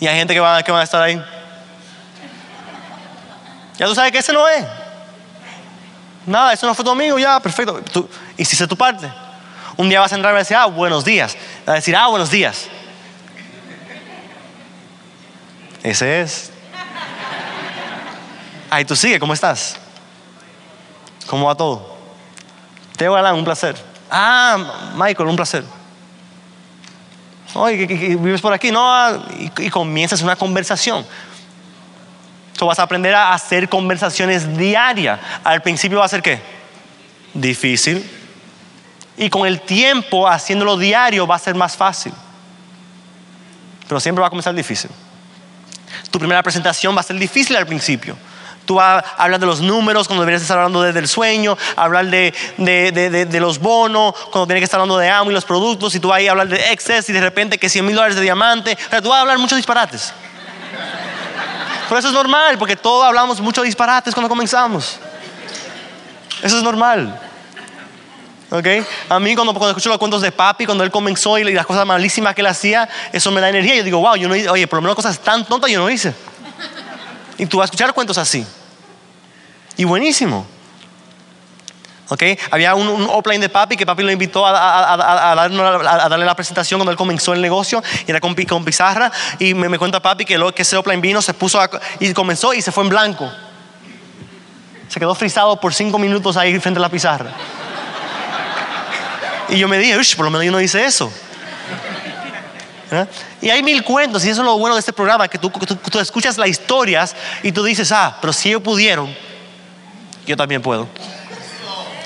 Y 0.00 0.06
hay 0.06 0.16
gente 0.16 0.34
que 0.34 0.40
va, 0.40 0.62
que 0.62 0.72
va 0.72 0.80
a 0.80 0.84
estar 0.84 1.02
ahí. 1.02 1.22
Ya 3.78 3.86
tú 3.86 3.94
sabes 3.94 4.10
que 4.12 4.18
ese 4.18 4.32
no 4.32 4.48
es. 4.48 4.64
Nada, 6.30 6.52
eso 6.52 6.64
no 6.64 6.76
fue 6.76 6.84
tu 6.84 6.92
amigo, 6.92 7.18
ya, 7.18 7.40
perfecto. 7.40 7.82
Tú 7.92 8.08
hiciste 8.36 8.64
tu 8.68 8.76
parte. 8.76 9.10
Un 9.76 9.88
día 9.88 9.98
vas 9.98 10.12
a 10.12 10.14
entrar 10.14 10.32
y 10.32 10.34
vas 10.34 10.42
a 10.42 10.44
decir, 10.44 10.56
ah, 10.56 10.66
buenos 10.66 11.04
días. 11.04 11.36
Va 11.68 11.72
a 11.72 11.76
decir, 11.76 11.96
ah, 11.96 12.06
buenos 12.06 12.30
días. 12.30 12.68
Ese 15.82 16.20
es. 16.20 16.52
Ahí 18.70 18.84
tú 18.84 18.94
sigue, 18.94 19.18
¿cómo 19.18 19.34
estás? 19.34 19.76
¿Cómo 21.26 21.46
va 21.46 21.56
todo? 21.56 21.96
Teo 22.96 23.12
Galán, 23.14 23.34
un 23.34 23.44
placer. 23.44 23.74
Ah, 24.08 24.92
Michael, 24.94 25.28
un 25.28 25.36
placer. 25.36 25.64
Oye, 27.54 27.86
¿vives 27.86 28.40
por 28.40 28.52
aquí? 28.52 28.70
No, 28.70 28.88
ah, 28.88 29.18
y, 29.36 29.50
y 29.64 29.68
comienzas 29.68 30.22
una 30.22 30.36
conversación. 30.36 31.04
Tú 32.60 32.66
vas 32.66 32.78
a 32.78 32.82
aprender 32.82 33.14
a 33.14 33.32
hacer 33.32 33.70
conversaciones 33.70 34.54
diarias. 34.58 35.18
Al 35.42 35.62
principio 35.62 36.00
va 36.00 36.04
a 36.04 36.08
ser 36.08 36.20
qué? 36.20 36.42
Difícil. 37.32 38.04
Y 39.16 39.30
con 39.30 39.46
el 39.46 39.62
tiempo, 39.62 40.28
haciéndolo 40.28 40.76
diario, 40.76 41.26
va 41.26 41.36
a 41.36 41.38
ser 41.38 41.54
más 41.54 41.74
fácil. 41.74 42.12
Pero 43.88 43.98
siempre 43.98 44.20
va 44.20 44.26
a 44.26 44.28
comenzar 44.28 44.54
difícil. 44.54 44.90
Tu 46.10 46.18
primera 46.18 46.42
presentación 46.42 46.94
va 46.94 47.00
a 47.00 47.02
ser 47.02 47.16
difícil 47.16 47.56
al 47.56 47.66
principio. 47.66 48.14
Tú 48.66 48.74
vas 48.74 49.02
a 49.04 49.24
hablar 49.24 49.40
de 49.40 49.46
los 49.46 49.62
números 49.62 50.06
cuando 50.06 50.20
deberías 50.20 50.42
estar 50.42 50.58
hablando 50.58 50.82
del 50.82 51.08
sueño, 51.08 51.56
hablar 51.76 52.10
de, 52.10 52.34
de, 52.58 52.92
de, 52.92 53.24
de, 53.24 53.40
los 53.40 53.58
bonos, 53.58 54.12
cuando 54.30 54.46
tienes 54.46 54.60
que 54.60 54.64
estar 54.66 54.78
hablando 54.78 54.98
de 54.98 55.08
amo 55.08 55.30
y 55.30 55.32
los 55.32 55.46
productos, 55.46 55.94
y 55.94 56.00
tú 56.00 56.08
vas 56.08 56.22
a 56.22 56.30
hablar 56.30 56.48
de 56.48 56.72
excess 56.72 57.08
y 57.08 57.14
de 57.14 57.22
repente 57.22 57.56
que 57.56 57.70
100 57.70 57.86
mil 57.86 57.94
dólares 57.94 58.16
de 58.16 58.22
diamante. 58.22 58.76
Pero 58.90 59.00
tú 59.00 59.08
vas 59.08 59.16
a 59.16 59.20
hablar 59.22 59.38
muchos 59.38 59.56
disparates. 59.56 60.12
Pero 61.90 61.98
eso 61.98 62.06
es 62.06 62.14
normal, 62.14 62.56
porque 62.56 62.76
todos 62.76 63.04
hablamos 63.04 63.40
muchos 63.40 63.64
disparates 63.64 64.14
cuando 64.14 64.28
comenzamos. 64.28 64.96
Eso 66.40 66.58
es 66.58 66.62
normal. 66.62 67.20
¿Ok? 68.48 68.66
A 69.08 69.18
mí 69.18 69.34
cuando, 69.34 69.52
cuando, 69.54 69.70
escucho 69.70 69.88
los 69.88 69.98
cuentos 69.98 70.22
de 70.22 70.30
papi, 70.30 70.66
cuando 70.66 70.84
él 70.84 70.92
comenzó 70.92 71.36
y 71.36 71.52
las 71.52 71.66
cosas 71.66 71.84
malísimas 71.84 72.32
que 72.36 72.42
él 72.42 72.46
hacía, 72.46 72.88
eso 73.12 73.32
me 73.32 73.40
da 73.40 73.48
energía. 73.48 73.74
Yo 73.74 73.82
digo, 73.82 73.98
wow, 73.98 74.14
yo 74.14 74.28
no, 74.28 74.34
oye, 74.52 74.68
por 74.68 74.76
lo 74.76 74.82
menos 74.82 74.94
cosas 74.94 75.18
tan 75.18 75.44
tontas 75.44 75.68
yo 75.68 75.80
no 75.80 75.90
hice. 75.90 76.14
Y 77.38 77.46
tú 77.46 77.58
vas 77.58 77.64
a 77.64 77.66
escuchar 77.66 77.92
cuentos 77.92 78.18
así. 78.18 78.46
Y 79.76 79.82
buenísimo. 79.82 80.46
¿Ok? 82.10 82.24
Había 82.50 82.74
un, 82.74 82.88
un 82.88 83.08
offline 83.08 83.40
de 83.40 83.48
papi 83.48 83.76
que 83.76 83.86
papi 83.86 84.02
lo 84.02 84.10
invitó 84.10 84.44
a, 84.44 85.36
darle 86.08 86.26
la 86.26 86.34
presentación 86.34 86.80
cuando 86.80 86.90
él 86.90 86.96
comenzó 86.96 87.32
el 87.32 87.40
negocio 87.40 87.80
y 88.04 88.10
era 88.10 88.20
con, 88.20 88.34
pizarra. 88.34 89.12
Y 89.38 89.54
me, 89.54 89.78
cuenta 89.78 90.02
papi 90.02 90.24
que, 90.24 90.36
ese 90.56 90.76
offline 90.76 91.00
vino, 91.00 91.22
se 91.22 91.34
puso 91.34 91.60
y 92.00 92.12
comenzó 92.12 92.52
y 92.52 92.62
se 92.62 92.72
fue 92.72 92.82
en 92.82 92.90
blanco. 92.90 93.30
Se 94.88 94.98
quedó 94.98 95.14
frisado 95.14 95.60
por 95.60 95.72
cinco 95.72 95.98
minutos 95.98 96.36
ahí 96.36 96.58
frente 96.58 96.78
a 96.78 96.82
la 96.82 96.88
pizarra. 96.88 97.30
Y 99.48 99.58
yo 99.58 99.68
me 99.68 99.78
dije, 99.78 99.96
por 100.16 100.24
lo 100.24 100.32
menos 100.32 100.44
yo 100.44 100.50
no 100.50 100.60
hice 100.60 100.84
eso. 100.84 101.12
¿Eh? 102.90 103.06
Y 103.42 103.50
hay 103.50 103.62
mil 103.62 103.84
cuentos, 103.84 104.24
y 104.24 104.30
eso 104.30 104.40
es 104.40 104.44
lo 104.44 104.58
bueno 104.58 104.74
de 104.74 104.80
este 104.80 104.92
programa, 104.92 105.28
que 105.28 105.38
tú, 105.38 105.48
tú 105.48 106.00
escuchas 106.00 106.36
las 106.38 106.48
historias 106.48 107.14
y 107.44 107.52
tú 107.52 107.62
dices, 107.62 107.92
ah, 107.92 108.18
pero 108.20 108.32
si 108.32 108.48
ellos 108.48 108.62
pudieron, 108.62 109.14
yo 110.26 110.36
también 110.36 110.60
puedo. 110.60 110.88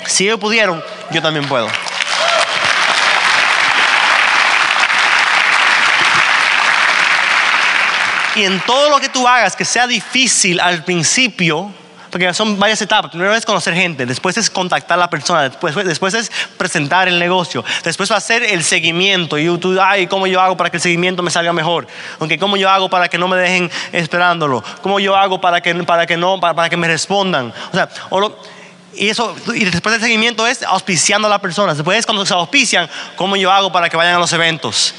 Si 0.07 0.25
ellos 0.25 0.39
pudieron, 0.39 0.83
yo 1.11 1.21
también 1.21 1.47
puedo. 1.47 1.67
Y 8.35 8.43
en 8.43 8.59
todo 8.61 8.89
lo 8.89 8.99
que 8.99 9.07
tú 9.07 9.27
hagas 9.27 9.55
que 9.55 9.63
sea 9.63 9.87
difícil 9.87 10.59
al 10.59 10.83
principio, 10.83 11.71
porque 12.11 12.33
son 12.33 12.59
varias 12.59 12.81
etapas. 12.81 13.11
Primero 13.11 13.33
es 13.33 13.45
conocer 13.45 13.73
gente, 13.73 14.05
después 14.05 14.37
es 14.37 14.49
contactar 14.49 14.97
a 14.97 15.01
la 15.01 15.09
persona, 15.09 15.43
después, 15.43 15.73
después 15.85 16.13
es 16.13 16.31
presentar 16.57 17.07
el 17.07 17.17
negocio, 17.17 17.63
después 17.83 18.11
va 18.11 18.15
a 18.15 18.17
hacer 18.17 18.43
el 18.43 18.63
seguimiento. 18.63 19.37
Y 19.37 19.57
tú, 19.57 19.79
ay, 19.81 20.07
¿cómo 20.07 20.27
yo 20.27 20.41
hago 20.41 20.57
para 20.57 20.69
que 20.69 20.77
el 20.77 20.81
seguimiento 20.83 21.23
me 21.23 21.31
salga 21.31 21.53
mejor? 21.53 21.87
Aunque, 22.19 22.37
¿Cómo 22.37 22.57
yo 22.57 22.69
hago 22.69 22.89
para 22.89 23.07
que 23.07 23.17
no 23.17 23.29
me 23.29 23.37
dejen 23.37 23.71
esperándolo? 23.93 24.63
¿Cómo 24.81 24.99
yo 24.99 25.15
hago 25.15 25.39
para 25.39 25.61
que, 25.61 25.73
para 25.83 26.05
que, 26.05 26.17
no, 26.17 26.39
para, 26.39 26.53
para 26.53 26.69
que 26.69 26.77
me 26.77 26.87
respondan? 26.87 27.53
O 27.71 27.75
sea, 27.75 27.89
o 28.09 28.19
lo, 28.19 28.37
y, 28.97 29.09
eso, 29.09 29.35
y 29.53 29.65
después 29.65 29.93
del 29.93 30.01
seguimiento 30.01 30.45
es 30.47 30.63
auspiciando 30.63 31.27
a 31.27 31.29
la 31.29 31.39
persona. 31.39 31.73
Después 31.73 32.05
cuando 32.05 32.25
se 32.25 32.33
auspician, 32.33 32.89
¿cómo 33.15 33.35
yo 33.35 33.51
hago 33.51 33.71
para 33.71 33.89
que 33.89 33.97
vayan 33.97 34.15
a 34.15 34.19
los 34.19 34.31
eventos? 34.33 34.93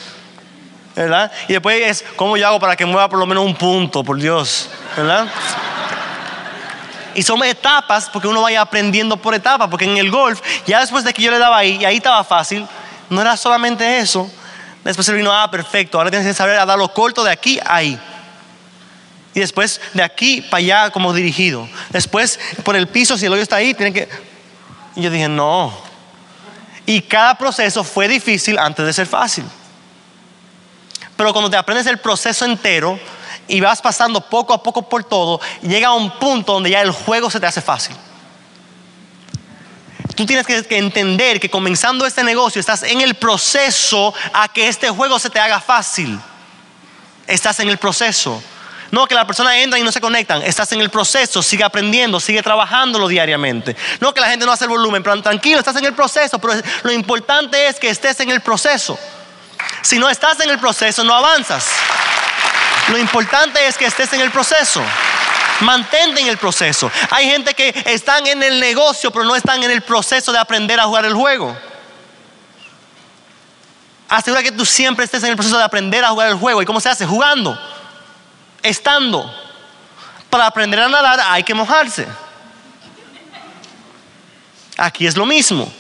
¿Verdad? 0.95 1.31
Y 1.49 1.53
después 1.53 1.83
es, 1.83 2.05
¿cómo 2.17 2.37
yo 2.37 2.47
hago 2.47 2.59
para 2.59 2.75
que 2.77 2.87
mueva 2.87 3.09
por 3.09 3.19
lo 3.19 3.27
menos 3.27 3.45
un 3.45 3.55
punto, 3.55 4.03
por 4.03 4.19
Dios? 4.19 4.71
¿Verdad? 4.97 5.27
Y 7.15 7.23
son 7.23 7.43
etapas 7.45 8.11
porque 8.11 8.29
uno 8.29 8.43
vaya 8.43 8.61
aprendiendo 8.61 9.17
por 9.17 9.35
etapas. 9.35 9.69
Porque 9.69 9.87
en 9.87 9.97
el 9.97 10.11
golf, 10.11 10.41
ya 10.67 10.81
después 10.81 11.03
de 11.05 11.15
que 11.15 11.23
yo 11.23 11.31
le 11.31 11.39
daba 11.39 11.59
ahí, 11.59 11.79
y 11.81 11.85
ahí 11.85 11.97
estaba 11.97 12.23
fácil, 12.25 12.67
no 13.09 13.21
era 13.21 13.37
solamente 13.37 13.99
eso. 13.99 14.31
Después 14.85 15.09
él 15.09 15.17
vino, 15.17 15.33
ah, 15.33 15.51
perfecto, 15.51 15.99
ahora 15.99 16.11
tienes 16.11 16.29
que 16.29 16.35
saber 16.35 16.59
a 16.59 16.67
dar 16.67 16.79
lo 16.79 16.93
corto 16.93 17.25
de 17.25 17.31
aquí 17.31 17.59
a 17.65 17.77
ahí. 17.77 18.01
Y 19.37 19.41
después 19.41 19.83
de 19.93 20.03
aquí 20.03 20.41
para 20.41 20.61
allá 20.61 20.91
como 20.91 21.13
dirigido. 21.13 21.69
Después 21.91 22.41
por 22.65 22.75
el 22.75 22.89
piso, 22.89 23.19
si 23.19 23.27
el 23.27 23.33
hoyo 23.35 23.43
está 23.43 23.57
ahí, 23.57 23.75
tiene 23.75 23.93
que... 23.93 24.09
Y 24.95 25.03
yo 25.03 25.11
dije, 25.11 25.29
no. 25.29 25.79
Y 26.87 27.03
cada 27.03 27.37
proceso 27.37 27.85
fue 27.85 28.09
difícil 28.09 28.59
antes 28.59 28.87
de 28.87 28.95
ser 28.95 29.07
fácil. 29.07 29.45
Pero 31.19 31.35
cuando 31.35 31.51
te 31.51 31.59
aprendes 31.59 31.87
el 31.87 31.99
proceso 31.99 32.47
entero 32.47 32.99
y 33.47 33.61
vas 33.61 33.83
pasando 33.83 34.23
poco 34.23 34.55
a 34.55 34.63
poco 34.63 34.89
por 34.89 35.05
todo, 35.05 35.39
llega 35.61 35.89
a 35.89 35.93
un 35.95 36.19
punto 36.19 36.55
donde 36.55 36.71
ya 36.71 36.81
el 36.81 36.91
juego 36.91 37.29
se 37.29 37.39
te 37.39 37.45
hace 37.45 37.61
fácil. 37.61 37.95
Tú 40.15 40.25
tienes 40.25 40.47
que 40.47 40.79
entender 40.79 41.39
que 41.41 41.51
comenzando 41.51 42.07
este 42.07 42.25
negocio 42.25 42.59
estás 42.59 42.85
en 42.85 43.03
el 43.03 43.17
proceso 43.17 44.15
a 44.33 44.49
que 44.49 44.67
este 44.67 44.89
juego 44.89 45.19
se 45.19 45.29
te 45.29 45.39
haga 45.39 45.61
fácil. 45.61 46.19
Estás 47.27 47.61
en 47.61 47.69
el 47.69 47.77
proceso. 47.77 48.43
No 48.91 49.07
que 49.07 49.15
la 49.15 49.27
persona 49.27 49.59
entra 49.59 49.79
y 49.79 49.83
no 49.83 49.91
se 49.91 50.01
conectan. 50.01 50.43
Estás 50.43 50.71
en 50.73 50.81
el 50.81 50.91
proceso, 50.91 51.43
sigue 51.43 51.65
aprendiendo, 51.65 52.21
sigue 52.21 52.43
trabajándolo 52.43 53.09
diariamente. 53.09 53.77
No 54.01 54.15
que 54.15 54.21
la 54.21 54.29
gente 54.29 54.47
no 54.47 54.53
hace 54.53 54.65
el 54.65 54.71
volumen, 54.71 55.03
pero 55.03 55.21
tranquilo, 55.23 55.59
estás 55.59 55.77
en 55.77 55.85
el 55.85 55.93
proceso. 55.93 56.39
Pero 56.39 56.55
lo 56.83 56.93
importante 56.93 57.67
es 57.67 57.81
que 57.81 57.89
estés 57.89 58.21
en 58.21 58.31
el 58.31 58.41
proceso. 58.41 58.99
Si 59.83 59.99
no 59.99 60.09
estás 60.09 60.39
en 60.41 60.51
el 60.51 60.59
proceso, 60.59 61.03
no 61.03 61.15
avanzas. 61.15 61.67
Lo 62.89 62.99
importante 62.99 63.67
es 63.67 63.77
que 63.77 63.87
estés 63.87 64.13
en 64.13 64.21
el 64.21 64.31
proceso. 64.31 64.83
Mantente 65.61 66.21
en 66.21 66.29
el 66.29 66.37
proceso. 66.37 66.91
Hay 67.11 67.29
gente 67.29 67.55
que 67.55 67.75
están 67.87 68.27
en 68.27 68.43
el 68.43 68.61
negocio, 68.61 69.11
pero 69.11 69.25
no 69.25 69.35
están 69.35 69.63
en 69.63 69.71
el 69.71 69.83
proceso 69.83 70.31
de 70.31 70.39
aprender 70.39 70.79
a 70.79 70.85
jugar 70.85 71.05
el 71.07 71.15
juego. 71.15 71.57
Asegura 74.09 74.43
que 74.45 74.53
tú 74.53 74.65
siempre 74.65 75.05
estés 75.05 75.25
en 75.25 75.31
el 75.31 75.37
proceso 75.37 75.59
de 75.59 75.65
aprender 75.65 76.05
a 76.05 76.11
jugar 76.11 76.29
el 76.29 76.37
juego. 76.37 76.63
¿Y 76.63 76.67
cómo 76.67 76.81
se 76.81 76.89
hace? 76.89 77.05
Jugando 77.07 77.59
estando. 78.69 79.33
Para 80.31 80.47
aprender 80.47 80.81
a 80.81 80.89
nadar 80.89 81.21
hay 81.21 81.43
que 81.43 81.55
mojarse. 81.55 82.07
Aquí 84.77 85.07
es 85.07 85.17
lo 85.17 85.25
mismo. 85.25 85.73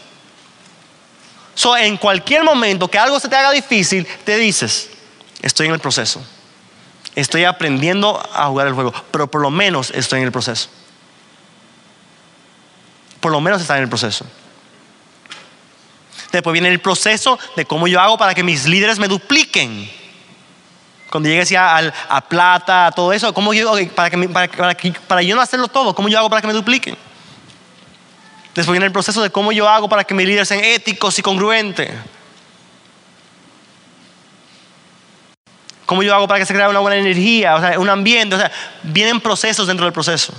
So, 1.55 1.77
en 1.77 1.97
cualquier 1.97 2.45
momento 2.45 2.89
que 2.89 2.99
algo 2.99 3.19
se 3.19 3.29
te 3.29 3.37
haga 3.37 3.51
difícil, 3.51 4.07
te 4.25 4.37
dices, 4.37 4.91
estoy 5.43 5.67
en 5.67 5.73
el 5.73 5.81
proceso. 5.81 6.25
Estoy 7.15 7.45
aprendiendo 7.45 8.23
a 8.35 8.47
jugar 8.49 8.67
el 8.67 8.75
juego, 8.75 8.93
pero 9.11 9.31
por 9.31 9.41
lo 9.41 9.51
menos 9.51 9.91
estoy 9.91 10.21
en 10.21 10.27
el 10.27 10.33
proceso. 10.33 10.69
Por 13.21 13.33
lo 13.33 13.41
menos 13.41 13.63
está 13.63 13.77
en 13.77 13.85
el 13.85 13.89
proceso. 13.89 14.27
Después 16.31 16.53
viene 16.53 16.69
el 16.69 16.81
proceso 16.81 17.39
de 17.57 17.65
cómo 17.65 17.89
yo 17.89 18.01
hago 18.01 18.19
para 18.19 18.35
que 18.35 18.43
mis 18.43 18.67
líderes 18.67 18.99
me 18.99 19.09
dupliquen. 19.09 19.91
Cuando 21.11 21.29
llegues 21.29 21.49
ya 21.49 21.79
a, 22.09 22.21
plata, 22.23 22.87
a 22.87 22.93
todo 22.93 23.13
eso, 23.13 23.33
¿cómo 23.33 23.53
para, 23.95 24.11
que, 24.11 24.29
para, 24.29 24.49
para, 24.49 24.77
para 25.07 25.23
yo 25.23 25.37
no 25.37 25.43
hacerlo 25.43 25.69
todo, 25.69 25.95
¿cómo 25.95 26.09
yo 26.09 26.19
hago 26.19 26.29
para 26.29 26.41
que 26.41 26.49
me 26.49 26.53
dupliquen? 26.53 26.97
Después 28.55 28.73
viene 28.73 28.87
el 28.87 28.93
proceso 28.93 29.23
de 29.23 29.31
cómo 29.31 29.53
yo 29.53 29.69
hago 29.69 29.89
para 29.89 30.03
que 30.03 30.15
mis 30.15 30.27
líderes 30.27 30.49
sean 30.49 30.65
éticos 30.65 31.19
y 31.19 31.23
congruentes. 31.23 31.91
¿Cómo 35.85 36.03
yo 36.03 36.13
hago 36.13 36.27
para 36.27 36.41
que 36.41 36.47
se 36.47 36.55
crea 36.55 36.69
una 36.69 36.81
buena 36.81 36.97
energía, 36.97 37.55
o 37.55 37.61
sea, 37.61 37.79
un 37.79 37.89
ambiente? 37.89 38.35
O 38.35 38.39
sea, 38.39 38.51
vienen 38.83 39.21
procesos 39.21 39.69
dentro 39.69 39.87
del 39.87 39.93
proceso. 39.93 40.33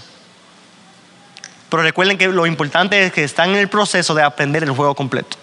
Pero 1.69 1.83
recuerden 1.83 2.17
que 2.17 2.27
lo 2.27 2.45
importante 2.45 3.05
es 3.05 3.13
que 3.13 3.23
están 3.23 3.51
en 3.51 3.57
el 3.57 3.69
proceso 3.69 4.13
de 4.13 4.23
aprender 4.23 4.63
el 4.63 4.71
juego 4.71 4.95
completo. 4.95 5.37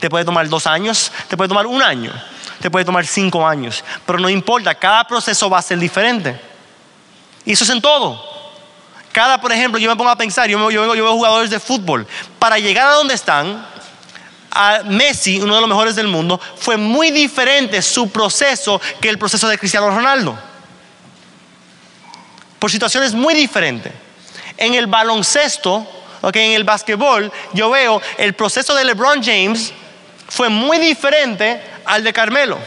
Te 0.00 0.08
puede 0.08 0.24
tomar 0.24 0.48
dos 0.48 0.66
años, 0.66 1.12
te 1.28 1.36
puede 1.36 1.48
tomar 1.48 1.66
un 1.66 1.82
año 1.82 2.12
te 2.60 2.70
puede 2.70 2.84
tomar 2.84 3.06
cinco 3.06 3.46
años. 3.46 3.84
Pero 4.06 4.18
no 4.18 4.28
importa, 4.28 4.74
cada 4.74 5.04
proceso 5.04 5.48
va 5.48 5.58
a 5.58 5.62
ser 5.62 5.78
diferente. 5.78 6.40
Y 7.44 7.52
eso 7.52 7.64
es 7.64 7.70
en 7.70 7.80
todo. 7.80 8.22
Cada, 9.12 9.40
por 9.40 9.52
ejemplo, 9.52 9.78
yo 9.78 9.88
me 9.88 9.96
pongo 9.96 10.10
a 10.10 10.16
pensar, 10.16 10.48
yo, 10.48 10.70
yo, 10.70 10.94
yo 10.94 11.04
veo 11.04 11.12
jugadores 11.12 11.50
de 11.50 11.58
fútbol. 11.60 12.06
Para 12.38 12.58
llegar 12.58 12.88
a 12.88 12.92
donde 12.92 13.14
están, 13.14 13.66
a 14.50 14.82
Messi, 14.84 15.40
uno 15.40 15.54
de 15.54 15.60
los 15.60 15.68
mejores 15.68 15.96
del 15.96 16.08
mundo, 16.08 16.40
fue 16.56 16.76
muy 16.76 17.10
diferente 17.10 17.80
su 17.82 18.10
proceso 18.10 18.80
que 19.00 19.08
el 19.08 19.18
proceso 19.18 19.48
de 19.48 19.58
Cristiano 19.58 19.90
Ronaldo. 19.90 20.38
Por 22.58 22.70
situaciones 22.70 23.14
muy 23.14 23.34
diferentes. 23.34 23.92
En 24.56 24.74
el 24.74 24.86
baloncesto, 24.86 25.86
okay, 26.20 26.48
en 26.48 26.52
el 26.54 26.64
básquetbol, 26.64 27.32
yo 27.52 27.70
veo 27.70 28.02
el 28.18 28.34
proceso 28.34 28.74
de 28.74 28.84
LeBron 28.84 29.22
James 29.22 29.72
fue 30.38 30.48
muy 30.50 30.78
diferente 30.78 31.60
al 31.84 32.04
de 32.04 32.12
Carmelo. 32.12 32.60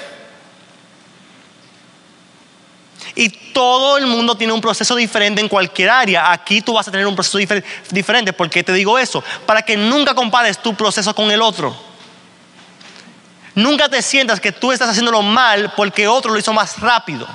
Y 3.15 3.29
todo 3.53 3.97
el 3.97 4.07
mundo 4.07 4.35
tiene 4.35 4.51
un 4.51 4.59
proceso 4.59 4.93
diferente 4.93 5.39
en 5.39 5.47
cualquier 5.47 5.89
área. 5.89 6.33
Aquí 6.33 6.61
tú 6.61 6.73
vas 6.73 6.89
a 6.89 6.91
tener 6.91 7.07
un 7.07 7.15
proceso 7.15 7.39
difer- 7.39 7.63
diferente. 7.89 8.33
¿Por 8.33 8.49
qué 8.49 8.61
te 8.61 8.73
digo 8.73 8.99
eso? 8.99 9.23
Para 9.45 9.61
que 9.61 9.77
nunca 9.77 10.13
compares 10.13 10.61
tu 10.61 10.75
proceso 10.75 11.15
con 11.15 11.31
el 11.31 11.41
otro. 11.41 11.73
Nunca 13.55 13.87
te 13.87 14.01
sientas 14.01 14.41
que 14.41 14.51
tú 14.51 14.73
estás 14.73 14.89
haciéndolo 14.89 15.21
mal 15.21 15.71
porque 15.77 16.09
otro 16.09 16.33
lo 16.33 16.39
hizo 16.39 16.51
más 16.51 16.77
rápido. 16.77 17.25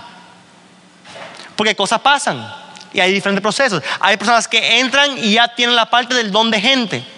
Porque 1.57 1.75
cosas 1.75 2.01
pasan 2.03 2.47
y 2.93 3.01
hay 3.01 3.11
diferentes 3.11 3.41
procesos. 3.41 3.83
Hay 4.01 4.19
personas 4.19 4.47
que 4.47 4.81
entran 4.81 5.17
y 5.17 5.33
ya 5.33 5.49
tienen 5.49 5.75
la 5.77 5.89
parte 5.89 6.13
del 6.13 6.31
don 6.31 6.51
de 6.51 6.61
gente. 6.61 7.16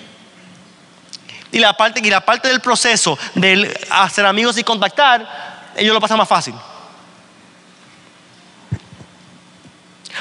Y 1.51 1.59
la 1.59 1.73
parte, 1.75 2.01
y 2.03 2.11
la 2.11 2.21
parte 2.21 2.49
del 2.49 2.61
proceso 2.61 3.19
del 3.35 3.75
hacer 3.91 4.27
amigos 4.27 4.59
y 4.59 4.65
contactar, 4.65 5.73
ellos 5.77 5.95
lo 5.95 6.01
pasan 6.01 6.19
más 6.19 6.29
fácil. 6.29 6.55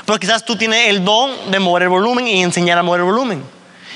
Pero 0.06 0.20
quizás 0.20 0.46
tú 0.46 0.56
tienes 0.56 0.88
el 0.88 1.04
don 1.04 1.52
de 1.52 1.60
mover 1.60 1.84
el 1.84 1.90
volumen 1.90 2.28
y 2.28 2.42
enseñar 2.42 2.78
a 2.78 2.84
mover 2.84 3.02
el 3.02 3.06
volumen. 3.06 3.44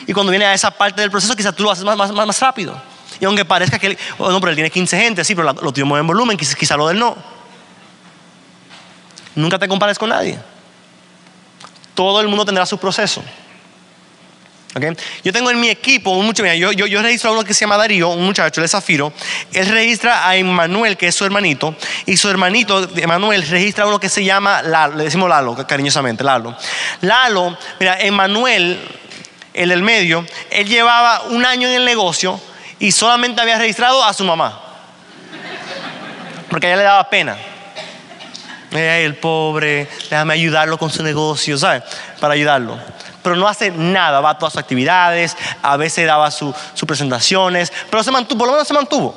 Y 0.07 0.13
cuando 0.13 0.31
viene 0.31 0.45
a 0.45 0.53
esa 0.53 0.71
parte 0.71 0.99
del 1.01 1.11
proceso, 1.11 1.35
quizás 1.35 1.55
tú 1.55 1.63
lo 1.63 1.71
haces 1.71 1.85
más, 1.85 1.95
más, 1.95 2.11
más, 2.11 2.39
rápido. 2.39 2.75
Y 3.19 3.25
aunque 3.25 3.45
parezca 3.45 3.77
que, 3.79 3.87
él, 3.87 3.97
no, 4.19 4.39
pero 4.39 4.49
él 4.49 4.55
tiene 4.55 4.69
15 4.69 4.97
gente, 4.99 5.23
sí, 5.23 5.35
pero 5.35 5.53
lo 5.53 5.71
tuyo 5.71 5.85
mueve 5.85 6.01
en 6.01 6.07
volumen, 6.07 6.37
quizás, 6.37 6.55
quizás 6.55 6.77
lo 6.77 6.87
del 6.87 6.99
no. 6.99 7.15
Nunca 9.35 9.57
te 9.57 9.67
compares 9.67 9.97
con 9.97 10.09
nadie. 10.09 10.39
Todo 11.93 12.19
el 12.19 12.27
mundo 12.27 12.43
tendrá 12.45 12.65
su 12.65 12.77
proceso. 12.77 13.23
¿Ok? 14.75 14.97
Yo 15.23 15.33
tengo 15.33 15.51
en 15.51 15.59
mi 15.59 15.69
equipo 15.69 16.11
un 16.11 16.25
muchacho, 16.25 16.43
mira, 16.43 16.55
yo, 16.55 16.71
yo, 16.71 16.85
yo 16.85 17.01
registro 17.01 17.29
a 17.29 17.33
uno 17.33 17.43
que 17.43 17.53
se 17.53 17.61
llama 17.61 17.77
Darío, 17.77 18.09
un 18.09 18.25
muchacho 18.25 18.61
de 18.61 18.67
Zafiro. 18.67 19.13
Él 19.53 19.67
registra 19.67 20.27
a 20.27 20.35
Emanuel, 20.35 20.97
que 20.97 21.07
es 21.07 21.15
su 21.15 21.25
hermanito, 21.25 21.75
y 22.05 22.17
su 22.17 22.29
hermanito, 22.29 22.89
Emanuel, 22.95 23.47
registra 23.47 23.83
a 23.83 23.87
uno 23.87 23.99
que 23.99 24.09
se 24.09 24.23
llama 24.23 24.61
Lalo, 24.61 24.95
le 24.95 25.05
decimos 25.05 25.29
Lalo, 25.29 25.55
cariñosamente, 25.67 26.23
Lalo. 26.23 26.55
Lalo, 27.01 27.57
mira, 27.79 27.99
Emanuel, 27.99 28.79
el 29.53 29.69
del 29.69 29.81
medio, 29.81 30.25
él 30.49 30.67
llevaba 30.67 31.23
un 31.23 31.45
año 31.45 31.67
en 31.67 31.75
el 31.75 31.85
negocio 31.85 32.39
y 32.79 32.91
solamente 32.91 33.41
había 33.41 33.57
registrado 33.57 34.03
a 34.03 34.13
su 34.13 34.23
mamá. 34.23 34.59
Porque 36.49 36.67
a 36.67 36.69
ella 36.71 36.77
le 36.77 36.83
daba 36.83 37.09
pena. 37.09 37.37
El 38.71 39.15
pobre, 39.15 39.89
déjame 40.09 40.33
ayudarlo 40.33 40.77
con 40.77 40.89
su 40.89 41.03
negocio, 41.03 41.57
¿sabes? 41.57 41.83
Para 42.19 42.33
ayudarlo. 42.35 42.77
Pero 43.23 43.35
no 43.35 43.47
hace 43.47 43.71
nada, 43.71 44.19
va 44.21 44.31
a 44.31 44.37
todas 44.37 44.53
sus 44.53 44.59
actividades, 44.61 45.37
a 45.61 45.77
veces 45.77 46.07
daba 46.07 46.31
su- 46.31 46.53
sus 46.73 46.87
presentaciones, 46.87 47.71
pero 47.89 48.03
se 48.03 48.11
mantuvo, 48.11 48.39
por 48.39 48.47
lo 48.47 48.53
menos 48.53 48.67
se 48.67 48.73
mantuvo. 48.73 49.15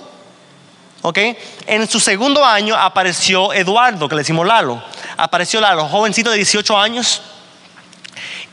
¿Ok? 1.03 1.19
En 1.67 1.87
su 1.89 2.01
segundo 2.01 2.45
año 2.45 2.75
apareció 2.77 3.53
Eduardo, 3.53 4.09
que 4.09 4.15
le 4.15 4.21
decimos 4.23 4.47
Lalo. 4.47 4.83
Apareció 5.17 5.61
Lalo, 5.61 5.87
jovencito 5.89 6.31
de 6.31 6.37
18 6.37 6.79
años. 6.79 7.21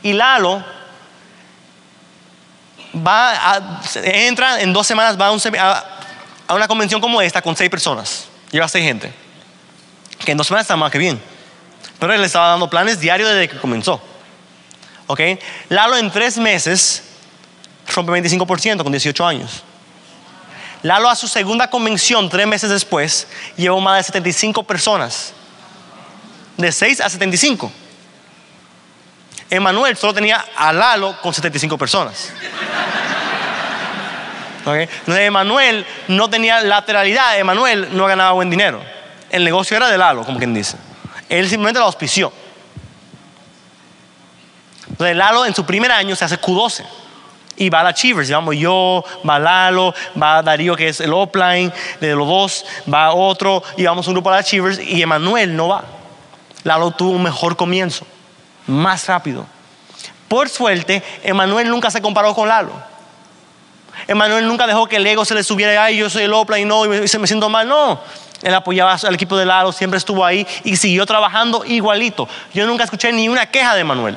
Y 0.02 0.12
Lalo 0.12 0.62
va 2.94 3.54
a- 3.54 3.80
entra 4.04 4.60
en 4.60 4.72
dos 4.72 4.86
semanas, 4.86 5.18
va 5.18 5.28
a, 5.28 5.84
a 6.48 6.54
una 6.54 6.68
convención 6.68 7.00
como 7.00 7.22
esta 7.22 7.40
con 7.40 7.56
seis 7.56 7.70
personas. 7.70 8.26
Lleva 8.50 8.68
seis 8.68 8.84
gente 8.84 9.12
que 10.24 10.32
en 10.32 10.38
dos 10.38 10.46
semanas 10.46 10.64
está 10.64 10.76
más 10.76 10.90
que 10.92 10.98
bien. 10.98 11.20
Pero 11.98 12.12
él 12.12 12.20
le 12.20 12.26
estaba 12.26 12.48
dando 12.48 12.68
planes 12.68 13.00
diarios 13.00 13.28
desde 13.30 13.48
que 13.48 13.56
comenzó. 13.58 14.00
¿Ok? 15.06 15.20
Lalo 15.68 15.96
en 15.96 16.10
tres 16.10 16.38
meses 16.38 17.02
rompe 17.94 18.12
25% 18.12 18.82
con 18.82 18.92
18 18.92 19.26
años. 19.26 19.62
Lalo 20.82 21.08
a 21.08 21.14
su 21.14 21.28
segunda 21.28 21.70
convención, 21.70 22.28
tres 22.28 22.46
meses 22.46 22.70
después, 22.70 23.28
llevó 23.56 23.80
más 23.80 23.98
de 23.98 24.02
75 24.04 24.64
personas. 24.64 25.32
De 26.56 26.72
6 26.72 27.00
a 27.00 27.08
75. 27.08 27.70
Emanuel 29.48 29.96
solo 29.96 30.14
tenía 30.14 30.44
a 30.56 30.72
Lalo 30.72 31.20
con 31.20 31.32
75 31.32 31.78
personas. 31.78 32.32
¿Ok? 34.64 34.74
Entonces, 34.74 35.26
Emanuel 35.26 35.86
no 36.08 36.30
tenía 36.30 36.60
lateralidad, 36.60 37.38
Emanuel 37.38 37.88
no 37.96 38.06
ganaba 38.06 38.32
buen 38.32 38.50
dinero. 38.50 38.82
El 39.30 39.44
negocio 39.44 39.76
era 39.76 39.88
de 39.88 39.98
Lalo, 39.98 40.24
como 40.24 40.38
quien 40.38 40.54
dice. 40.54 40.76
Él 41.28 41.48
simplemente 41.48 41.78
lo 41.78 41.86
auspició. 41.86 42.32
Entonces, 45.02 45.16
Lalo 45.16 45.44
en 45.46 45.54
su 45.54 45.66
primer 45.66 45.90
año 45.90 46.14
se 46.14 46.24
hace 46.24 46.40
Q12. 46.40 46.84
Y 47.56 47.68
va 47.70 47.80
a 47.80 47.82
la 47.82 47.88
Achievers, 47.88 48.30
vamos 48.30 48.56
yo, 48.56 49.04
va 49.28 49.38
Lalo, 49.40 49.92
va 50.20 50.42
Darío 50.42 50.76
que 50.76 50.88
es 50.88 51.00
el 51.00 51.12
offline 51.12 51.72
de 52.00 52.14
los 52.14 52.26
dos, 52.26 52.64
va 52.92 53.12
otro 53.12 53.64
y 53.76 53.84
vamos 53.84 54.06
un 54.06 54.14
grupo 54.14 54.30
a 54.30 54.34
la 54.34 54.38
Achievers 54.38 54.78
y 54.78 55.02
Emanuel 55.02 55.56
no 55.56 55.68
va. 55.68 55.84
Lalo 56.62 56.92
tuvo 56.92 57.10
un 57.10 57.22
mejor 57.24 57.56
comienzo, 57.56 58.06
más 58.68 59.06
rápido. 59.08 59.44
Por 60.28 60.48
suerte, 60.48 61.02
Emanuel 61.24 61.68
nunca 61.68 61.90
se 61.90 62.00
comparó 62.00 62.32
con 62.32 62.48
Lalo. 62.48 62.72
Emanuel 64.06 64.46
nunca 64.46 64.68
dejó 64.68 64.86
que 64.86 64.96
el 64.96 65.06
ego 65.06 65.24
se 65.24 65.34
le 65.34 65.42
subiera, 65.42 65.84
ay, 65.84 65.96
yo 65.96 66.08
soy 66.08 66.22
el 66.22 66.32
offline, 66.32 66.66
no, 66.66 66.86
y 66.86 67.04
y 67.04 67.18
me 67.18 67.26
siento 67.26 67.48
mal. 67.48 67.68
No, 67.68 68.00
él 68.40 68.54
apoyaba 68.54 68.94
al 68.94 69.14
equipo 69.14 69.36
de 69.36 69.46
Lalo, 69.46 69.72
siempre 69.72 69.98
estuvo 69.98 70.24
ahí 70.24 70.46
y 70.62 70.76
siguió 70.76 71.04
trabajando 71.06 71.64
igualito. 71.64 72.28
Yo 72.54 72.66
nunca 72.66 72.84
escuché 72.84 73.12
ni 73.12 73.28
una 73.28 73.46
queja 73.46 73.74
de 73.74 73.80
Emanuel. 73.80 74.16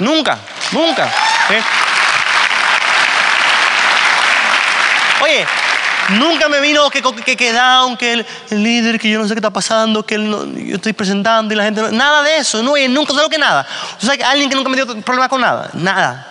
Nunca, 0.00 0.38
nunca. 0.72 1.08
Oye, 5.22 5.46
nunca 6.10 6.48
me 6.48 6.60
vino 6.60 6.88
que, 6.90 7.02
que, 7.02 7.36
que 7.36 7.36
que 7.98 8.12
el, 8.12 8.26
el 8.50 8.62
líder, 8.62 8.98
que 8.98 9.10
yo 9.10 9.18
no 9.18 9.28
sé 9.28 9.34
qué 9.34 9.38
está 9.40 9.50
pasando, 9.50 10.04
que 10.04 10.14
él 10.14 10.30
no- 10.30 10.44
yo 10.46 10.76
estoy 10.76 10.92
presentando 10.92 11.52
y 11.52 11.56
la 11.56 11.64
gente 11.64 11.82
no- 11.82 11.90
Nada 11.90 12.22
de 12.22 12.38
eso, 12.38 12.62
no, 12.62 12.72
oye, 12.72 12.88
nunca, 12.88 13.12
solo 13.12 13.28
que 13.28 13.38
nada. 13.38 13.66
O 14.02 14.06
sea, 14.06 14.14
alguien 14.30 14.48
que 14.48 14.56
nunca 14.56 14.68
me 14.70 14.76
dio 14.76 14.86
problema 15.02 15.28
con 15.28 15.40
nada, 15.40 15.68
nada. 15.74 16.26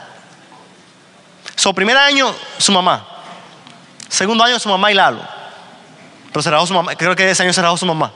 Su 1.56 1.74
primer 1.74 1.98
año, 1.98 2.34
su 2.58 2.72
mamá. 2.72 3.06
Segundo 4.08 4.44
año, 4.44 4.58
su 4.60 4.70
mamá 4.70 4.92
y 4.92 4.96
Lalo. 4.96 5.22
Pero 6.34 6.42
rajó 6.52 6.66
su 6.66 6.74
mamá, 6.74 6.96
creo 6.96 7.16
que 7.16 7.30
ese 7.30 7.44
año 7.44 7.52
rajó 7.62 7.78
su 7.78 7.86
mamá. 7.86 8.12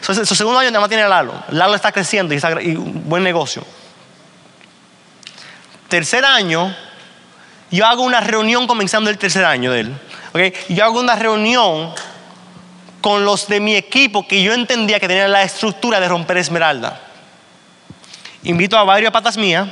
Su, 0.00 0.14
segundo 0.34 0.58
año 0.60 0.70
nada 0.70 0.80
más 0.80 0.88
tiene 0.88 1.04
a 1.04 1.08
Lalo. 1.08 1.34
Lalo 1.50 1.74
está 1.74 1.92
creciendo 1.92 2.32
y, 2.32 2.38
está, 2.38 2.62
y 2.62 2.74
buen 2.76 3.22
negocio. 3.22 3.64
Tercer 5.88 6.24
año, 6.24 6.74
yo 7.70 7.86
hago 7.86 8.02
una 8.02 8.20
reunión 8.20 8.66
comenzando 8.66 9.10
el 9.10 9.18
tercer 9.18 9.44
año 9.44 9.72
de 9.72 9.80
él. 9.80 9.94
¿ok? 10.32 10.70
Yo 10.70 10.84
hago 10.84 11.00
una 11.00 11.16
reunión 11.16 11.92
con 13.00 13.24
los 13.24 13.48
de 13.48 13.60
mi 13.60 13.74
equipo 13.74 14.26
que 14.26 14.42
yo 14.42 14.52
entendía 14.52 15.00
que 15.00 15.08
tenían 15.08 15.32
la 15.32 15.42
estructura 15.42 16.00
de 16.00 16.08
romper 16.08 16.36
Esmeralda. 16.36 17.00
Invito 18.42 18.76
a 18.76 18.84
varios 18.84 19.12
patas 19.12 19.36
mías 19.36 19.68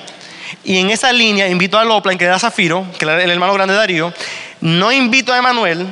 y 0.64 0.78
en 0.78 0.90
esa 0.90 1.12
línea 1.12 1.48
invito 1.48 1.78
a 1.78 1.84
Loplan, 1.84 2.18
que 2.18 2.24
era 2.24 2.38
Zafiro, 2.38 2.86
que 2.98 3.04
era 3.04 3.22
el 3.22 3.30
hermano 3.30 3.52
grande 3.54 3.74
de 3.74 3.80
Darío. 3.80 4.12
No 4.60 4.90
invito 4.92 5.32
a 5.32 5.38
Emanuel, 5.38 5.86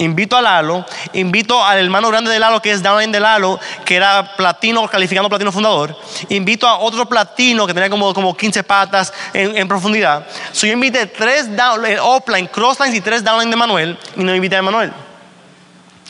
invito 0.00 0.36
a 0.36 0.42
Lalo, 0.42 0.84
invito 1.12 1.64
al 1.64 1.78
hermano 1.78 2.08
grande 2.08 2.30
de 2.30 2.38
Lalo, 2.38 2.60
que 2.60 2.72
es 2.72 2.82
Downline 2.82 3.12
de 3.12 3.20
Lalo, 3.20 3.60
que 3.84 3.96
era 3.96 4.34
platino, 4.36 4.86
calificando 4.88 5.28
platino 5.28 5.52
fundador. 5.52 5.96
Invito 6.30 6.66
a 6.66 6.78
otro 6.78 7.06
platino 7.06 7.66
que 7.66 7.74
tenía 7.74 7.90
como, 7.90 8.12
como 8.14 8.36
15 8.36 8.64
patas 8.64 9.12
en, 9.32 9.68
profundidad. 9.68 10.26
So, 10.52 10.66
yo 10.66 10.72
invité 10.72 11.06
tres 11.06 11.54
down, 11.54 11.84
eh, 11.84 11.98
offline, 12.00 12.46
crosslines 12.46 12.96
y 12.96 13.00
tres 13.00 13.22
downline 13.22 13.50
de 13.50 13.56
Manuel 13.56 13.98
y 14.16 14.24
no 14.24 14.34
invité 14.34 14.56
a 14.56 14.60
Emanuel. 14.60 14.92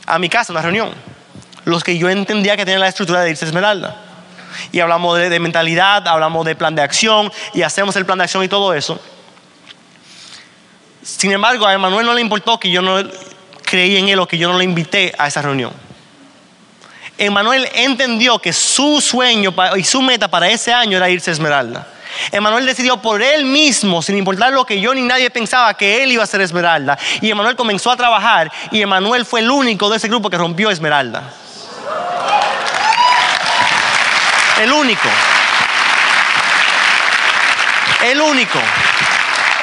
A 0.07 0.19
mi 0.19 0.29
casa, 0.29 0.53
una 0.53 0.63
reunión. 0.63 0.91
Los 1.65 1.85
que 1.85 1.99
yo 1.99 2.09
entendía 2.09 2.57
que 2.57 2.65
tenían 2.65 2.81
la 2.81 2.89
estructura 2.89 3.21
de 3.21 3.31
irse 3.31 3.45
a 3.45 3.49
Esmeralda. 3.49 3.97
Y 4.73 4.81
hablamos 4.81 5.19
de, 5.19 5.29
de 5.29 5.41
mentalidad, 5.41 6.07
hablamos 6.07 6.47
de 6.47 6.55
plan 6.55 6.75
de 6.75 6.83
acción 6.83 7.31
y 7.55 7.63
hacemos 7.63 7.97
el 7.97 8.07
plan 8.07 8.19
de 8.19 8.25
acción 8.25 8.43
y 8.45 8.49
todo 8.49 8.73
eso. 8.73 9.01
Sin 11.03 11.33
embargo, 11.33 11.67
a 11.67 11.73
Emanuel 11.73 12.07
no 12.07 12.15
le 12.15 12.21
importó 12.21 12.59
que 12.59 12.71
yo 12.71 12.83
no 12.83 12.99
creí 13.71 13.97
en 13.97 14.09
él 14.09 14.19
o 14.19 14.27
que 14.27 14.37
yo 14.37 14.49
no 14.49 14.57
lo 14.59 14.63
invité 14.63 15.15
a 15.17 15.29
esa 15.29 15.41
reunión. 15.41 15.73
Emanuel 17.17 17.69
entendió 17.75 18.39
que 18.39 18.53
su 18.53 19.01
sueño 19.01 19.55
y 19.77 19.85
su 19.85 20.03
meta 20.03 20.29
para 20.29 20.49
ese 20.49 20.73
año 20.73 20.97
era 20.97 21.09
irse 21.11 21.31
a 21.31 21.35
Esmeralda. 21.35 21.87
Emanuel 22.33 22.67
decidió 22.67 22.97
por 22.97 23.23
él 23.23 23.45
mismo, 23.45 24.03
sin 24.03 24.17
importar 24.17 24.53
lo 24.53 24.65
que 24.65 24.81
yo 24.81 24.95
ni 24.95 25.03
nadie 25.03 25.31
pensaba, 25.31 25.75
que 25.75 26.03
él 26.03 26.13
iba 26.13 26.25
a 26.25 26.27
ser 26.27 26.41
Esmeralda. 26.41 26.99
Y 27.21 27.31
Emanuel 27.31 27.57
comenzó 27.57 27.91
a 27.91 27.97
trabajar 27.97 28.51
y 28.71 28.81
Emanuel 28.81 29.25
fue 29.25 29.41
el 29.41 29.51
único 29.51 29.89
de 29.91 29.99
ese 29.99 30.09
grupo 30.09 30.31
que 30.31 30.39
rompió 30.39 30.71
Esmeralda. 30.71 31.23
El 34.61 34.73
único. 34.73 35.09
El 38.05 38.21
único. 38.21 38.59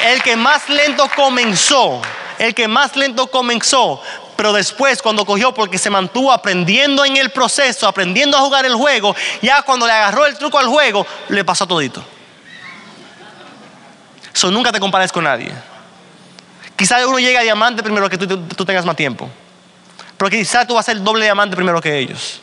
El 0.06 0.22
que 0.22 0.36
más 0.36 0.70
lento 0.70 1.10
comenzó. 1.16 2.02
El 2.38 2.54
que 2.54 2.68
más 2.68 2.96
lento 2.96 3.28
comenzó. 3.28 4.02
Pero 4.36 4.54
después 4.54 5.02
cuando 5.02 5.26
cogió, 5.26 5.54
porque 5.54 5.80
se 5.80 5.90
mantuvo 5.90 6.32
aprendiendo 6.32 7.04
en 7.04 7.18
el 7.18 7.32
proceso, 7.32 7.88
aprendiendo 7.88 8.38
a 8.38 8.42
jugar 8.42 8.66
el 8.66 8.76
juego, 8.76 9.16
ya 9.42 9.64
cuando 9.64 9.88
le 9.88 9.94
agarró 9.94 10.26
el 10.28 10.38
truco 10.38 10.60
al 10.60 10.68
juego, 10.68 11.06
le 11.30 11.44
pasó 11.44 11.66
todito. 11.66 12.04
So, 14.32 14.52
nunca 14.52 14.72
te 14.72 14.80
compares 14.80 15.12
con 15.12 15.24
nadie. 15.24 15.52
Quizás 16.76 17.04
uno 17.06 17.18
llegue 17.18 17.40
a 17.40 17.42
diamante 17.42 17.82
primero 17.82 18.08
que 18.08 18.20
tú, 18.20 18.66
tengas 18.66 18.86
más 18.86 18.96
tiempo. 18.96 19.28
Pero 20.16 20.30
quizás 20.30 20.68
tú 20.68 20.76
vas 20.76 20.88
a 20.88 20.92
ser 20.92 21.02
doble 21.02 21.26
diamante 21.26 21.56
primero 21.56 21.82
que 21.82 21.98
ellos. 21.98 22.40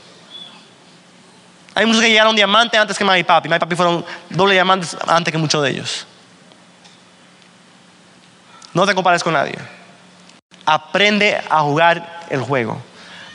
Hay 1.76 1.86
muchos 1.86 2.02
que 2.02 2.08
llegaron 2.08 2.34
diamantes 2.34 2.80
antes 2.80 2.98
que 2.98 3.04
mami 3.04 3.20
y 3.20 3.24
papi. 3.24 3.48
Mami 3.48 3.58
y 3.58 3.60
papi 3.60 3.76
fueron 3.76 4.04
doble 4.28 4.54
diamantes 4.54 4.96
antes 5.06 5.30
que 5.30 5.38
muchos 5.38 5.62
de 5.62 5.70
ellos. 5.70 6.06
No 8.72 8.84
te 8.84 8.94
compares 8.94 9.22
con 9.22 9.32
nadie. 9.32 9.54
Aprende 10.66 11.40
a 11.50 11.60
jugar 11.60 12.26
el 12.30 12.40
juego. 12.40 12.80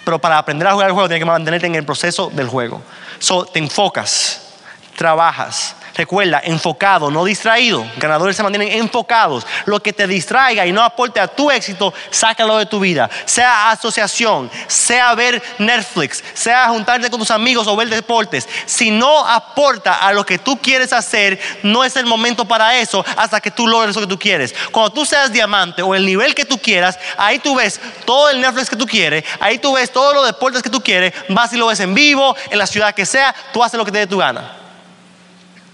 Pero 0.03 0.19
para 0.19 0.37
aprender 0.37 0.67
a 0.67 0.71
jugar 0.71 0.87
el 0.87 0.93
juego 0.93 1.07
tienes 1.07 1.21
que 1.21 1.29
mantenerte 1.29 1.67
en 1.67 1.75
el 1.75 1.85
proceso 1.85 2.29
del 2.33 2.47
juego. 2.47 2.81
So, 3.19 3.45
te 3.45 3.59
enfocas, 3.59 4.53
trabajas, 4.95 5.75
Recuerda, 5.99 6.39
enfocado, 6.45 7.11
no 7.11 7.25
distraído. 7.25 7.85
Ganadores 7.97 8.37
se 8.37 8.41
mantienen 8.41 8.71
enfocados. 8.71 9.45
Lo 9.65 9.83
que 9.83 9.91
te 9.91 10.07
distraiga 10.07 10.65
y 10.65 10.71
no 10.71 10.81
aporte 10.81 11.19
a 11.19 11.27
tu 11.27 11.51
éxito, 11.51 11.93
sácalo 12.09 12.57
de 12.57 12.65
tu 12.65 12.79
vida. 12.79 13.09
Sea 13.25 13.69
asociación, 13.69 14.49
sea 14.67 15.13
ver 15.13 15.43
Netflix, 15.57 16.23
sea 16.33 16.69
juntarte 16.69 17.09
con 17.09 17.19
tus 17.19 17.31
amigos 17.31 17.67
o 17.67 17.75
ver 17.75 17.89
deportes. 17.89 18.47
Si 18.65 18.91
no 18.91 19.27
aporta 19.27 19.95
a 19.95 20.13
lo 20.13 20.25
que 20.25 20.37
tú 20.37 20.57
quieres 20.61 20.93
hacer, 20.93 21.37
no 21.63 21.83
es 21.83 21.97
el 21.97 22.05
momento 22.05 22.45
para 22.45 22.77
eso 22.77 23.03
hasta 23.17 23.41
que 23.41 23.51
tú 23.51 23.67
logres 23.67 23.93
lo 23.93 24.03
que 24.03 24.07
tú 24.07 24.17
quieres. 24.17 24.55
Cuando 24.71 24.93
tú 24.93 25.05
seas 25.05 25.33
diamante 25.33 25.81
o 25.81 25.95
el 25.95 26.05
nivel 26.05 26.33
que 26.33 26.45
tú 26.45 26.57
quieras, 26.59 26.97
ahí 27.17 27.39
tú 27.39 27.55
ves 27.55 27.77
todo 28.05 28.29
el 28.29 28.39
Netflix 28.39 28.69
que 28.69 28.77
tú 28.77 28.85
quieres, 28.85 29.25
ahí 29.41 29.57
tú 29.57 29.73
ves 29.73 29.91
todos 29.91 30.13
los 30.13 30.25
deportes 30.25 30.63
que 30.63 30.69
tú 30.69 30.79
quieres, 30.79 31.13
vas 31.27 31.51
y 31.51 31.57
lo 31.57 31.67
ves 31.67 31.81
en 31.81 31.93
vivo, 31.93 32.37
en 32.49 32.57
la 32.57 32.67
ciudad 32.67 32.95
que 32.95 33.05
sea, 33.05 33.35
tú 33.51 33.61
haces 33.61 33.77
lo 33.77 33.83
que 33.83 33.91
te 33.91 33.97
dé 33.97 34.07
tu 34.07 34.19
gana. 34.19 34.58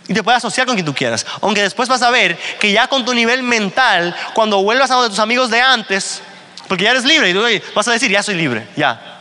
Y 0.07 0.13
te 0.13 0.23
puedes 0.23 0.37
asociar 0.37 0.67
con 0.67 0.75
quien 0.75 0.85
tú 0.85 0.93
quieras. 0.93 1.25
Aunque 1.41 1.61
después 1.61 1.89
vas 1.89 2.01
a 2.01 2.11
ver 2.11 2.37
que 2.59 2.71
ya 2.71 2.87
con 2.87 3.03
tu 3.05 3.13
nivel 3.13 3.41
mental, 3.41 4.15
cuando 4.33 4.61
vuelvas 4.61 4.91
a 4.91 4.95
donde 4.95 5.09
tus 5.09 5.19
amigos 5.19 5.49
de 5.49 5.61
antes, 5.61 6.21
porque 6.67 6.83
ya 6.83 6.91
eres 6.91 7.05
libre, 7.05 7.29
y 7.29 7.33
tú 7.33 7.43
vas 7.75 7.87
a 7.87 7.91
decir, 7.91 8.11
ya 8.11 8.21
soy 8.21 8.35
libre, 8.35 8.67
ya. 8.75 9.19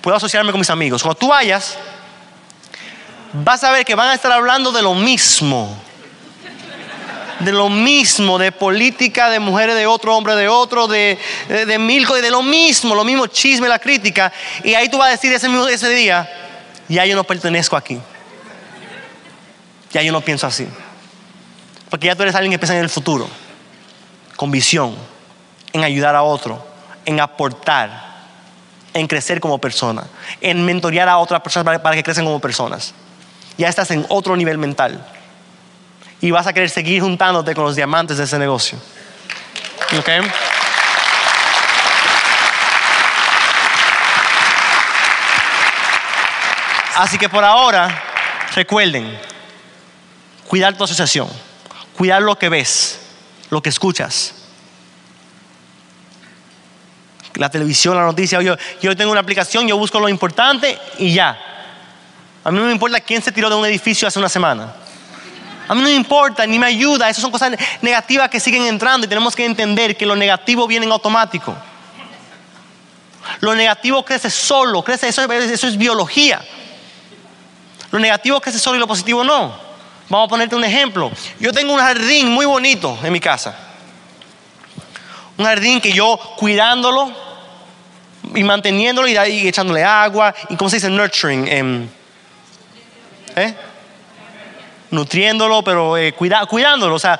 Puedo 0.00 0.16
asociarme 0.16 0.50
con 0.50 0.60
mis 0.60 0.70
amigos. 0.70 1.02
Cuando 1.02 1.18
tú 1.18 1.28
vayas, 1.28 1.76
vas 3.32 3.62
a 3.64 3.70
ver 3.70 3.84
que 3.84 3.94
van 3.94 4.08
a 4.08 4.14
estar 4.14 4.32
hablando 4.32 4.72
de 4.72 4.82
lo 4.82 4.94
mismo. 4.94 5.82
De 7.40 7.52
lo 7.52 7.68
mismo, 7.68 8.38
de 8.38 8.52
política, 8.52 9.28
de 9.28 9.40
mujeres 9.40 9.74
de 9.76 9.86
otro, 9.86 10.16
hombre 10.16 10.36
de 10.36 10.48
otro, 10.48 10.86
de, 10.86 11.18
de, 11.48 11.66
de 11.66 11.78
de 11.78 12.30
lo 12.30 12.42
mismo, 12.42 12.94
lo 12.94 13.04
mismo 13.04 13.26
chisme, 13.26 13.68
la 13.68 13.78
crítica. 13.78 14.32
Y 14.62 14.74
ahí 14.74 14.88
tú 14.88 14.98
vas 14.98 15.08
a 15.08 15.10
decir 15.12 15.32
ese, 15.32 15.48
ese 15.70 15.88
día, 15.90 16.30
ya 16.88 17.04
yo 17.04 17.16
no 17.16 17.24
pertenezco 17.24 17.76
aquí. 17.76 18.00
Ya 19.94 20.02
yo 20.02 20.12
no 20.12 20.20
pienso 20.20 20.46
así. 20.48 20.68
Porque 21.88 22.08
ya 22.08 22.16
tú 22.16 22.24
eres 22.24 22.34
alguien 22.34 22.50
que 22.50 22.58
piensa 22.58 22.74
en 22.74 22.82
el 22.82 22.90
futuro, 22.90 23.28
con 24.34 24.50
visión, 24.50 24.96
en 25.72 25.84
ayudar 25.84 26.16
a 26.16 26.24
otro, 26.24 26.66
en 27.04 27.20
aportar, 27.20 28.16
en 28.92 29.06
crecer 29.06 29.38
como 29.38 29.58
persona, 29.58 30.04
en 30.40 30.64
mentorear 30.64 31.08
a 31.08 31.18
otras 31.18 31.40
personas 31.42 31.78
para, 31.78 31.94
que 31.94 32.02
crecen 32.02 32.24
como 32.24 32.40
personas. 32.40 32.92
Ya 33.56 33.68
estás 33.68 33.92
en 33.92 34.04
otro 34.08 34.36
nivel 34.36 34.58
mental. 34.58 35.06
Y 36.20 36.32
vas 36.32 36.48
a 36.48 36.52
querer 36.52 36.70
seguir 36.70 37.00
juntándote 37.00 37.54
con 37.54 37.62
los 37.62 37.76
diamantes 37.76 38.18
de 38.18 38.24
ese 38.24 38.36
negocio. 38.36 38.76
Así 46.96 47.16
que 47.16 47.28
por 47.28 47.44
ahora, 47.44 48.02
recuerden, 48.56 49.16
cuidar 50.54 50.76
tu 50.76 50.84
asociación, 50.84 51.26
cuidar 51.98 52.22
lo 52.22 52.38
que 52.38 52.48
ves, 52.48 53.00
lo 53.50 53.60
que 53.60 53.70
escuchas. 53.70 54.34
La 57.34 57.50
televisión, 57.50 57.96
la 57.96 58.04
noticia, 58.04 58.40
yo, 58.40 58.54
yo 58.80 58.96
tengo 58.96 59.10
una 59.10 59.20
aplicación, 59.20 59.66
yo 59.66 59.76
busco 59.76 59.98
lo 59.98 60.08
importante 60.08 60.78
y 60.98 61.12
ya. 61.12 61.36
A 62.44 62.52
mí 62.52 62.58
no 62.60 62.66
me 62.66 62.70
importa 62.70 63.00
quién 63.00 63.20
se 63.20 63.32
tiró 63.32 63.50
de 63.50 63.56
un 63.56 63.66
edificio 63.66 64.06
hace 64.06 64.20
una 64.20 64.28
semana. 64.28 64.72
A 65.66 65.74
mí 65.74 65.80
no 65.80 65.88
me 65.88 65.94
importa, 65.94 66.46
ni 66.46 66.56
me 66.60 66.66
ayuda. 66.66 67.10
Esas 67.10 67.22
son 67.22 67.32
cosas 67.32 67.58
negativas 67.82 68.30
que 68.30 68.38
siguen 68.38 68.62
entrando 68.66 69.06
y 69.06 69.08
tenemos 69.08 69.34
que 69.34 69.44
entender 69.44 69.96
que 69.96 70.06
lo 70.06 70.14
negativo 70.14 70.68
viene 70.68 70.86
en 70.86 70.92
automático. 70.92 71.52
Lo 73.40 73.56
negativo 73.56 74.04
crece 74.04 74.30
solo, 74.30 74.84
crece, 74.84 75.08
eso, 75.08 75.24
eso 75.32 75.66
es 75.66 75.76
biología. 75.76 76.40
Lo 77.90 77.98
negativo 77.98 78.40
crece 78.40 78.60
solo 78.60 78.76
y 78.76 78.78
lo 78.78 78.86
positivo 78.86 79.24
no. 79.24 79.63
Vamos 80.14 80.28
a 80.28 80.30
ponerte 80.30 80.54
un 80.54 80.62
ejemplo. 80.62 81.10
Yo 81.40 81.52
tengo 81.52 81.72
un 81.72 81.80
jardín 81.80 82.28
muy 82.28 82.46
bonito 82.46 82.96
en 83.02 83.12
mi 83.12 83.18
casa. 83.18 83.52
Un 85.36 85.44
jardín 85.44 85.80
que 85.80 85.90
yo 85.90 86.16
cuidándolo 86.36 87.10
y 88.32 88.44
manteniéndolo 88.44 89.08
y, 89.08 89.16
echándole 89.48 89.82
agua 89.82 90.32
y 90.50 90.54
como 90.54 90.70
se 90.70 90.76
dice 90.76 90.88
nurturing, 90.88 91.48
em, 91.48 91.88
¿eh? 93.34 93.54
nutriéndolo, 94.92 95.64
pero 95.64 95.96
eh, 95.96 96.12
cuidándolo, 96.14 96.94
o 96.94 96.98
sea, 97.00 97.18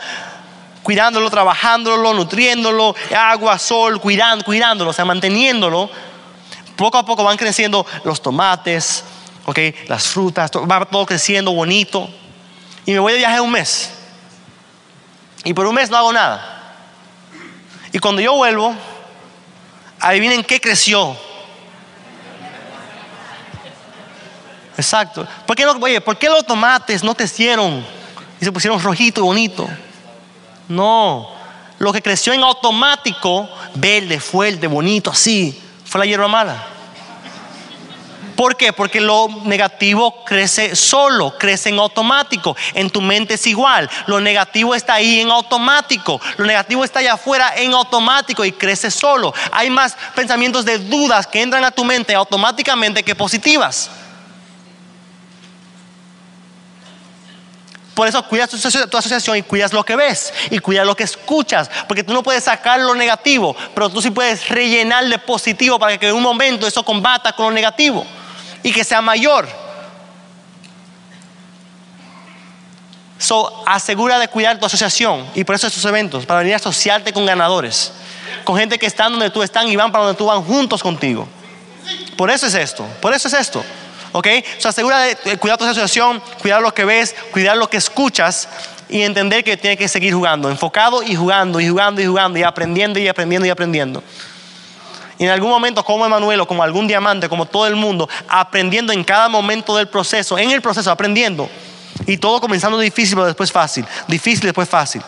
cuidándolo, 0.85 1.29
trabajándolo, 1.31 2.15
nutriéndolo, 2.15 2.95
agua, 3.13 3.59
sol, 3.59 4.01
cuidando, 4.01 4.45
cuidándolo, 4.45 4.91
o 4.91 4.93
sea, 4.93 5.05
manteniéndolo. 5.05 5.91
Poco 6.77 6.97
a 6.97 7.05
poco 7.05 7.25
van 7.25 7.39
creciendo 7.39 7.85
los 8.05 8.23
tomates, 8.23 9.03
okay, 9.47 9.75
las 9.89 10.07
frutas, 10.07 10.49
va 10.53 10.85
todo 10.85 11.05
creciendo 11.07 11.51
bonito 11.51 12.09
y 12.87 12.93
me 12.93 12.99
voy 12.99 13.13
de 13.13 13.19
viaje 13.19 13.41
un 13.41 13.51
mes. 13.51 13.91
Y 15.45 15.53
por 15.53 15.67
un 15.67 15.75
mes 15.75 15.91
no 15.91 15.97
hago 15.97 16.13
nada. 16.13 16.77
Y 17.93 17.99
cuando 17.99 18.21
yo 18.21 18.35
vuelvo, 18.35 18.75
adivinen 20.01 20.43
qué 20.43 20.61
creció. 20.61 21.17
Exacto. 24.77 25.27
¿Por 25.47 25.57
qué, 25.57 25.65
no, 25.65 25.79
¿por 25.79 26.19
qué 26.19 26.29
los 26.29 26.45
tomates 26.45 27.05
no 27.05 27.15
te 27.15 27.25
hicieron 27.25 27.85
y 28.41 28.45
se 28.45 28.51
pusieron 28.53 28.83
rojito 28.83 29.21
y 29.21 29.25
bonito? 29.25 29.69
No. 30.69 31.31
Lo 31.79 31.93
que 31.93 32.03
creció 32.03 32.33
en 32.33 32.43
automático, 32.43 33.49
verde, 33.75 34.19
fuerte, 34.19 34.67
bonito, 34.67 35.11
así, 35.11 35.61
fue 35.85 36.01
la 36.01 36.07
hierba 36.07 36.29
mala. 36.29 36.74
¿Por 38.37 38.57
qué? 38.57 38.73
Porque 38.73 39.01
lo 39.01 39.29
negativo 39.45 40.25
crece 40.25 40.75
solo, 40.75 41.37
crece 41.39 41.69
en 41.69 41.79
automático. 41.79 42.57
En 42.75 42.91
tu 42.91 43.01
mente 43.01 43.35
es 43.35 43.47
igual. 43.47 43.89
Lo 44.07 44.21
negativo 44.21 44.75
está 44.75 44.95
ahí 44.95 45.21
en 45.21 45.31
automático. 45.31 46.21
Lo 46.37 46.45
negativo 46.45 46.85
está 46.85 46.99
allá 46.99 47.15
afuera 47.15 47.53
en 47.57 47.73
automático 47.73 48.45
y 48.45 48.53
crece 48.53 48.91
solo. 48.91 49.33
Hay 49.53 49.71
más 49.71 49.97
pensamientos 50.17 50.65
de 50.65 50.79
dudas 50.79 51.27
que 51.27 51.43
entran 51.43 51.65
a 51.65 51.71
tu 51.71 51.85
mente 51.85 52.15
automáticamente 52.15 53.05
que 53.05 53.15
positivas. 53.15 53.91
Por 57.95 58.09
eso 58.09 58.27
cuidas 58.27 58.51
tu, 58.51 58.57
asociación 58.99 59.37
y 59.37 59.43
cuidas 59.43 59.73
lo 59.73 59.85
que 59.85 59.95
ves 59.95 60.35
y 60.51 60.59
cuidas 60.59 60.85
lo 60.85 60.97
que 60.97 61.05
escuchas. 61.05 61.71
Porque 61.87 62.03
tú 62.03 62.13
no 62.13 62.25
puedes 62.25 62.43
sacar 62.43 62.81
lo 62.81 62.97
negativo, 62.97 63.55
pero 63.73 63.89
tú 63.89 64.03
sí 64.03 64.11
puedes 64.11 64.49
rellenar 64.49 65.07
de 65.07 65.21
positivo 65.21 65.79
para 65.79 65.97
que 65.97 66.09
en 66.09 66.17
un 66.17 66.23
momento 66.23 66.67
eso 66.67 66.85
combata 66.85 67.33
con 67.33 67.47
lo 67.47 67.53
negativo 67.53 68.05
y 68.65 68.73
que 68.73 68.83
sea 68.83 69.01
mayor. 69.01 69.47
So, 73.19 73.63
asegura 73.67 74.19
de 74.19 74.27
cuidar 74.27 74.59
tu 74.59 74.67
asociación 74.67 75.25
y 75.35 75.45
por 75.45 75.55
eso 75.55 75.69
estos 75.69 75.85
eventos, 75.85 76.27
para 76.27 76.41
venir 76.41 76.55
a 76.55 76.57
asociarte 76.57 77.13
con 77.13 77.25
ganadores, 77.25 77.93
con 78.43 78.57
gente 78.57 78.79
que 78.79 78.87
están 78.87 79.13
donde 79.13 79.31
tú 79.31 79.43
estás 79.43 79.65
y 79.67 79.77
van 79.77 79.93
para 79.93 80.05
donde 80.05 80.19
tú 80.19 80.27
van 80.27 80.43
juntos 80.43 80.83
contigo. 80.83 81.29
Por 82.17 82.31
eso 82.31 82.47
es 82.47 82.55
esto, 82.55 82.85
por 83.01 83.15
eso 83.15 83.29
es 83.29 83.35
esto. 83.35 83.65
¿Ok? 84.13 84.29
So, 84.59 84.69
asegura 84.69 85.01
de 85.01 85.17
cuidar 85.39 85.59
tu 85.59 85.65
asociación, 85.65 86.23
cuidar 86.41 86.63
lo 86.63 86.73
que 86.73 86.85
ves, 86.85 87.15
cuidar 87.33 87.57
lo 87.57 87.69
que 87.69 87.77
escuchas 87.77 88.49
y 88.89 89.03
entender 89.03 89.45
que 89.45 89.57
tienes 89.57 89.79
que 89.79 89.89
seguir 89.89 90.15
jugando, 90.15 90.49
enfocado 90.49 91.03
y 91.03 91.17
jugando 91.17 91.61
y 91.61 91.69
jugando 91.69 92.01
y 92.01 92.07
jugando 92.07 92.39
y 92.39 92.43
aprendiendo 92.43 92.99
y 92.99 93.09
aprendiendo 93.09 93.47
y 93.47 93.51
aprendiendo. 93.51 94.03
Y 95.19 95.25
en 95.25 95.31
algún 95.31 95.51
momento, 95.51 95.85
como 95.85 96.05
Emanuel 96.05 96.41
o 96.41 96.47
como 96.47 96.63
algún 96.63 96.87
diamante, 96.87 97.29
como 97.29 97.47
todo 97.47 97.67
el 97.67 97.77
mundo, 97.77 98.09
aprendiendo 98.29 98.93
en 98.93 99.05
cada 99.05 99.29
momento 99.29 99.77
del 99.77 99.89
proceso, 99.89 100.39
en 100.39 100.51
el 100.51 100.61
proceso, 100.61 100.91
aprendiendo. 100.91 101.49
Y 102.07 102.17
todo 102.17 102.41
comenzando 102.41 102.79
difícil, 102.79 103.15
pero 103.15 103.27
después 103.27 103.53
fácil. 103.53 103.87
Difícil, 104.09 104.45
después 104.45 104.69
fácil. 104.69 105.03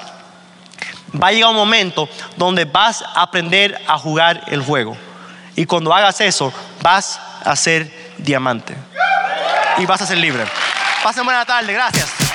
Va 1.20 1.28
a 1.28 1.32
llegar 1.32 1.50
un 1.50 1.56
momento 1.56 2.08
donde 2.36 2.64
vas 2.64 3.02
a 3.02 3.22
aprender 3.22 3.80
a 3.86 3.98
jugar 3.98 4.44
el 4.48 4.62
juego. 4.62 4.96
Y 5.56 5.66
cuando 5.66 5.92
hagas 5.92 6.20
eso, 6.20 6.52
vas 6.82 7.18
a 7.42 7.56
ser 7.56 7.90
diamante. 8.18 8.76
Y 9.78 9.86
vas 9.86 10.02
a 10.02 10.06
ser 10.06 10.18
libre. 10.18 10.44
Pasen 11.02 11.24
buena 11.24 11.44
tarde, 11.44 11.72
gracias. 11.72 12.25